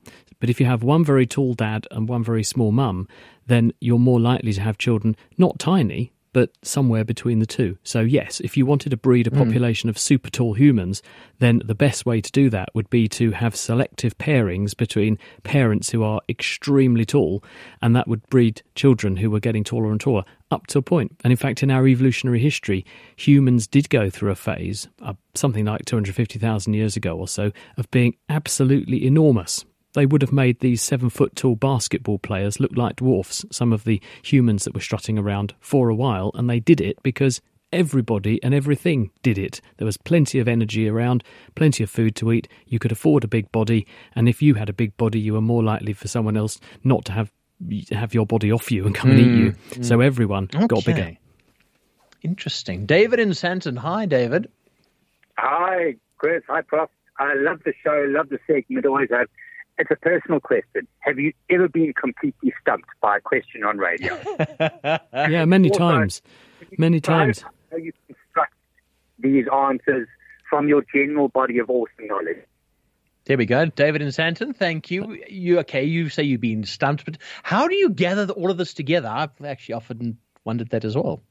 But 0.45 0.51
if 0.51 0.61
you 0.61 0.67
have 0.67 0.83
one 0.83 1.07
very 1.07 1.27
tall 1.27 1.55
dad 1.55 1.87
and 1.91 2.07
one 2.07 2.23
very 2.23 2.45
small 2.45 2.71
mum, 2.71 3.09
then 3.47 3.73
you're 3.81 3.99
more 3.99 4.21
likely 4.21 4.53
to 4.53 4.61
have 4.61 4.77
children 4.77 5.17
not 5.39 5.59
tiny, 5.59 6.13
but 6.35 6.51
somewhere 6.61 7.03
between 7.03 7.39
the 7.39 7.47
two. 7.47 7.79
So, 7.83 8.01
yes, 8.01 8.41
if 8.41 8.55
you 8.55 8.67
wanted 8.67 8.91
to 8.91 8.99
breed 8.99 9.27
a 9.27 9.31
hmm. 9.31 9.39
population 9.39 9.87
mm. 9.87 9.93
of 9.93 9.99
super 9.99 10.29
tall 10.29 10.53
humans, 10.53 11.03
then 11.39 11.63
the 11.65 11.75
best 11.75 12.05
way 12.05 12.21
to 12.21 12.31
do 12.31 12.51
that 12.51 12.69
would 12.75 12.91
be 12.91 13.09
to 13.09 13.31
have 13.31 13.57
selective 13.57 14.19
pairings 14.19 14.77
between 14.77 15.19
parents 15.45 15.93
who 15.93 16.03
are 16.03 16.21
extremely 16.29 17.07
tall, 17.07 17.43
and 17.81 17.97
that 17.97 18.07
would 18.07 18.29
breed 18.29 18.61
children 18.75 19.17
who 19.17 19.31
were 19.31 19.41
getting 19.41 19.65
taller 19.65 19.91
and 19.91 20.01
taller 20.03 20.25
up 20.51 20.67
to 20.67 20.79
a 20.79 20.83
point. 20.83 21.17
And 21.25 21.33
in 21.33 21.39
fact, 21.39 21.63
in 21.63 21.71
our 21.71 21.89
evolutionary 21.89 22.41
history, 22.41 22.85
humans 23.17 23.67
did 23.67 23.89
go 23.89 24.11
through 24.11 24.33
a 24.33 24.37
phase, 24.37 24.89
uh, 25.01 25.15
something 25.35 25.65
like 25.65 25.87
250,000 25.87 26.75
years 26.75 26.99
ago 26.99 27.17
or 27.17 27.29
so, 27.29 27.51
of 27.79 27.91
being 27.91 28.17
absolutely 28.29 29.07
enormous 29.07 29.65
they 29.95 30.07
would 30.07 30.23
have 30.23 30.33
made 30.33 30.61
these 30.61 30.83
seven 30.83 31.09
foot 31.11 31.35
tall 31.35 31.57
basketball 31.57 32.19
players 32.19 32.61
look 32.61 32.77
like 32.77 32.97
dwarfs, 32.97 33.45
some 33.51 33.73
of 33.73 33.85
the 33.85 34.01
humans 34.23 34.65
that 34.65 34.75
were 34.75 34.81
strutting 34.81 35.19
around 35.19 35.55
for 35.61 35.89
a 35.89 35.95
while, 35.95 36.31
and 36.35 36.49
they 36.49 36.61
did 36.61 36.81
it 36.81 37.03
because 37.03 37.41
everybody 37.73 38.43
and 38.43 38.55
everything 38.55 39.11
did 39.23 39.39
it. 39.39 39.61
There 39.79 39.87
was 39.87 39.97
plenty 39.97 40.39
of 40.39 40.47
energy 40.49 40.89
around, 40.89 41.25
plenty 41.55 41.83
of 41.83 41.91
food 41.91 42.15
to 42.17 42.33
eat. 42.33 42.49
You 42.67 42.79
could 42.79 42.93
afford 42.93 43.25
a 43.25 43.29
big 43.29 43.51
body, 43.51 43.87
and 44.15 44.29
if 44.29 44.43
you 44.43 44.55
had 44.55 44.69
a 44.69 44.75
big 44.75 44.97
body, 44.97 45.19
you 45.19 45.33
were 45.33 45.41
more 45.41 45.63
likely 45.63 45.93
for 45.93 46.09
someone 46.09 46.37
else 46.37 46.61
not 46.83 47.05
to 47.07 47.13
have 47.13 47.33
have 47.93 48.13
your 48.13 48.27
body 48.27 48.53
off 48.53 48.71
you 48.71 48.85
and 48.85 48.95
come 48.95 49.13
and 49.13 49.21
eat 49.21 49.39
you. 49.39 49.53
Mm, 49.53 49.85
So 49.85 49.99
mm. 49.99 50.05
everyone 50.05 50.47
got 50.47 50.85
bigger. 50.85 51.03
Okay. 51.03 51.19
Interesting. 52.23 52.85
David 52.85 53.21
in 53.21 53.31
Sandton. 53.31 53.79
Hi, 53.79 54.07
David. 54.07 54.51
Hi, 55.39 55.95
Chris. 56.19 56.43
Hi, 56.49 56.63
Prof. 56.63 56.91
I 57.19 57.35
love 57.35 57.61
the 57.65 57.73
show, 57.85 58.07
love 58.09 58.29
the 58.29 58.39
segment, 58.47 58.87
always 58.87 59.09
have. 59.11 59.29
It's 59.77 59.91
a 59.91 59.97
personal 59.97 60.41
question. 60.41 60.87
Have 61.01 61.19
you 61.19 61.33
ever 61.51 61.69
been 61.69 61.93
completely 61.95 62.55
stumped 62.61 62.89
by 63.01 63.17
a 63.17 63.21
question 63.21 63.65
on 63.65 63.79
radio? 63.79 64.17
Yeah, 65.13 65.45
many 65.45 65.69
Also, 65.71 65.79
times, 65.79 66.23
many 66.79 67.01
times. 67.01 67.45
How 67.71 67.77
you 67.77 67.93
construct 68.07 68.55
these 69.19 69.47
answers 69.53 70.07
from 70.49 70.69
your 70.69 70.85
general 70.95 71.29
body 71.29 71.59
of 71.59 71.71
awesome 71.71 72.07
knowledge? 72.07 72.39
There 73.25 73.39
we 73.39 73.47
go. 73.47 73.65
David 73.67 74.03
and 74.03 74.13
Sandton, 74.13 74.55
thank 74.55 74.91
you. 74.91 75.19
You 75.29 75.59
okay? 75.61 75.83
You 75.83 76.09
say 76.11 76.23
you've 76.23 76.43
been 76.43 76.65
stumped, 76.65 77.05
but 77.07 77.19
how 77.43 77.67
do 77.67 77.75
you 77.75 77.89
gather 77.89 78.31
all 78.33 78.51
of 78.51 78.59
this 78.59 78.75
together? 78.75 79.09
I've 79.09 79.31
actually 79.45 79.75
often 79.75 80.19
wondered 80.45 80.69
that 80.71 80.85
as 80.85 80.95
well. 80.95 81.23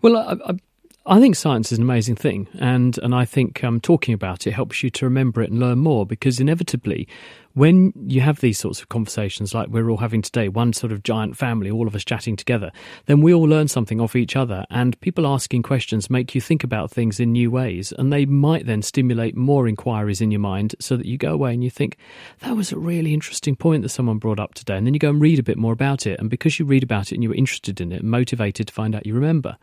Well, 0.00 0.16
I, 0.16 0.50
I, 0.50 0.56
I 1.04 1.20
think 1.20 1.36
science 1.36 1.70
is 1.70 1.78
an 1.78 1.84
amazing 1.84 2.16
thing, 2.16 2.48
and 2.58 2.96
and 2.98 3.14
I 3.14 3.24
think 3.26 3.62
um, 3.62 3.80
talking 3.80 4.14
about 4.14 4.46
it 4.46 4.52
helps 4.52 4.82
you 4.82 4.90
to 4.90 5.04
remember 5.04 5.42
it 5.42 5.50
and 5.50 5.60
learn 5.60 5.78
more 5.78 6.06
because 6.06 6.40
inevitably, 6.40 7.08
when 7.54 7.92
you 8.06 8.20
have 8.20 8.40
these 8.40 8.58
sorts 8.58 8.80
of 8.80 8.88
conversations 8.88 9.54
like 9.54 9.68
we're 9.68 9.90
all 9.90 9.98
having 9.98 10.22
today, 10.22 10.48
one 10.48 10.72
sort 10.72 10.92
of 10.92 11.02
giant 11.02 11.36
family, 11.36 11.70
all 11.70 11.86
of 11.86 11.94
us 11.94 12.04
chatting 12.04 12.36
together, 12.36 12.70
then 13.06 13.20
we 13.20 13.34
all 13.34 13.42
learn 13.42 13.68
something 13.68 14.00
off 14.00 14.16
each 14.16 14.36
other, 14.36 14.64
and 14.70 15.00
people 15.00 15.26
asking 15.26 15.62
questions 15.62 16.10
make 16.10 16.34
you 16.34 16.40
think 16.40 16.64
about 16.64 16.90
things 16.90 17.20
in 17.20 17.32
new 17.32 17.50
ways, 17.50 17.92
and 17.98 18.12
they 18.12 18.24
might 18.26 18.66
then 18.66 18.82
stimulate 18.82 19.36
more 19.36 19.68
inquiries 19.68 20.20
in 20.20 20.30
your 20.30 20.40
mind, 20.40 20.74
so 20.80 20.96
that 20.96 21.06
you 21.06 21.18
go 21.18 21.32
away 21.32 21.52
and 21.52 21.62
you 21.62 21.70
think 21.70 21.96
that 22.40 22.56
was 22.56 22.72
a 22.72 22.78
really 22.78 23.12
interesting 23.12 23.56
point 23.56 23.82
that 23.82 23.88
someone 23.90 24.18
brought 24.18 24.40
up 24.40 24.54
today, 24.54 24.76
and 24.76 24.86
then 24.86 24.94
you 24.94 25.00
go 25.00 25.10
and 25.10 25.20
read 25.20 25.38
a 25.38 25.42
bit 25.42 25.58
more 25.58 25.72
about 25.72 26.06
it, 26.06 26.18
and 26.20 26.30
because 26.30 26.58
you 26.58 26.64
read 26.64 26.82
about 26.82 27.12
it 27.12 27.16
and 27.16 27.22
you 27.22 27.28
were 27.28 27.34
interested 27.34 27.80
in 27.80 27.92
it, 27.92 28.02
motivated 28.02 28.68
to 28.68 28.72
find 28.72 28.94
out, 28.94 29.06
you 29.06 29.14
remember, 29.14 29.56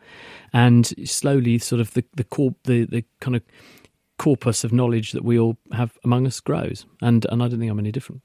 and 0.52 0.92
slowly, 1.08 1.58
sort 1.58 1.80
of 1.80 1.92
the 1.94 2.04
the 2.14 2.24
core, 2.24 2.54
the 2.64 2.84
the 2.84 3.04
kind 3.20 3.36
of 3.36 3.42
corpus 4.20 4.64
of 4.64 4.70
knowledge 4.70 5.12
that 5.12 5.24
we 5.24 5.38
all 5.38 5.56
have 5.72 5.96
among 6.04 6.26
us 6.26 6.40
grows, 6.40 6.84
and 7.00 7.24
and 7.30 7.42
I 7.42 7.48
don't 7.48 7.58
think 7.58 7.70
I'm 7.70 7.78
any 7.78 7.90
different. 7.90 8.20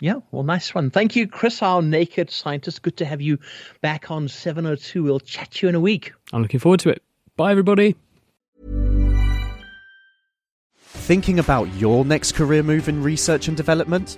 Yeah, 0.00 0.16
well, 0.32 0.42
nice 0.42 0.74
one. 0.74 0.90
Thank 0.90 1.14
you, 1.14 1.28
Chris, 1.28 1.62
our 1.62 1.82
naked 1.82 2.32
scientist. 2.32 2.82
Good 2.82 2.96
to 2.96 3.04
have 3.04 3.20
you 3.20 3.38
back 3.80 4.10
on 4.10 4.26
702. 4.26 5.04
We'll 5.04 5.20
chat 5.20 5.52
to 5.52 5.66
you 5.66 5.68
in 5.68 5.76
a 5.76 5.80
week. 5.80 6.12
I'm 6.32 6.42
looking 6.42 6.58
forward 6.58 6.80
to 6.80 6.88
it. 6.88 7.02
Bye, 7.36 7.52
everybody. 7.52 7.94
Thinking 10.80 11.38
about 11.38 11.72
your 11.74 12.04
next 12.04 12.32
career 12.32 12.64
move 12.64 12.88
in 12.88 13.00
research 13.00 13.46
and 13.46 13.56
development? 13.56 14.16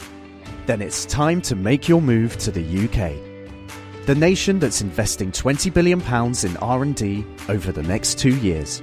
Then 0.65 0.81
it's 0.81 1.05
time 1.05 1.43
to 1.43 1.57
make 1.57 1.89
your 1.89 2.01
move 2.01 2.39
to 2.39 2.51
the 2.51 2.63
UK. 2.63 4.07
The 4.07 4.15
nation 4.15 4.59
that's 4.59 4.81
investing 4.81 5.31
20 5.31 5.69
billion 5.71 6.01
pounds 6.01 6.45
in 6.45 6.57
R&D 6.57 7.25
over 7.51 7.71
the 7.71 7.83
next 7.83 8.19
2 8.19 8.37
years. 8.39 8.83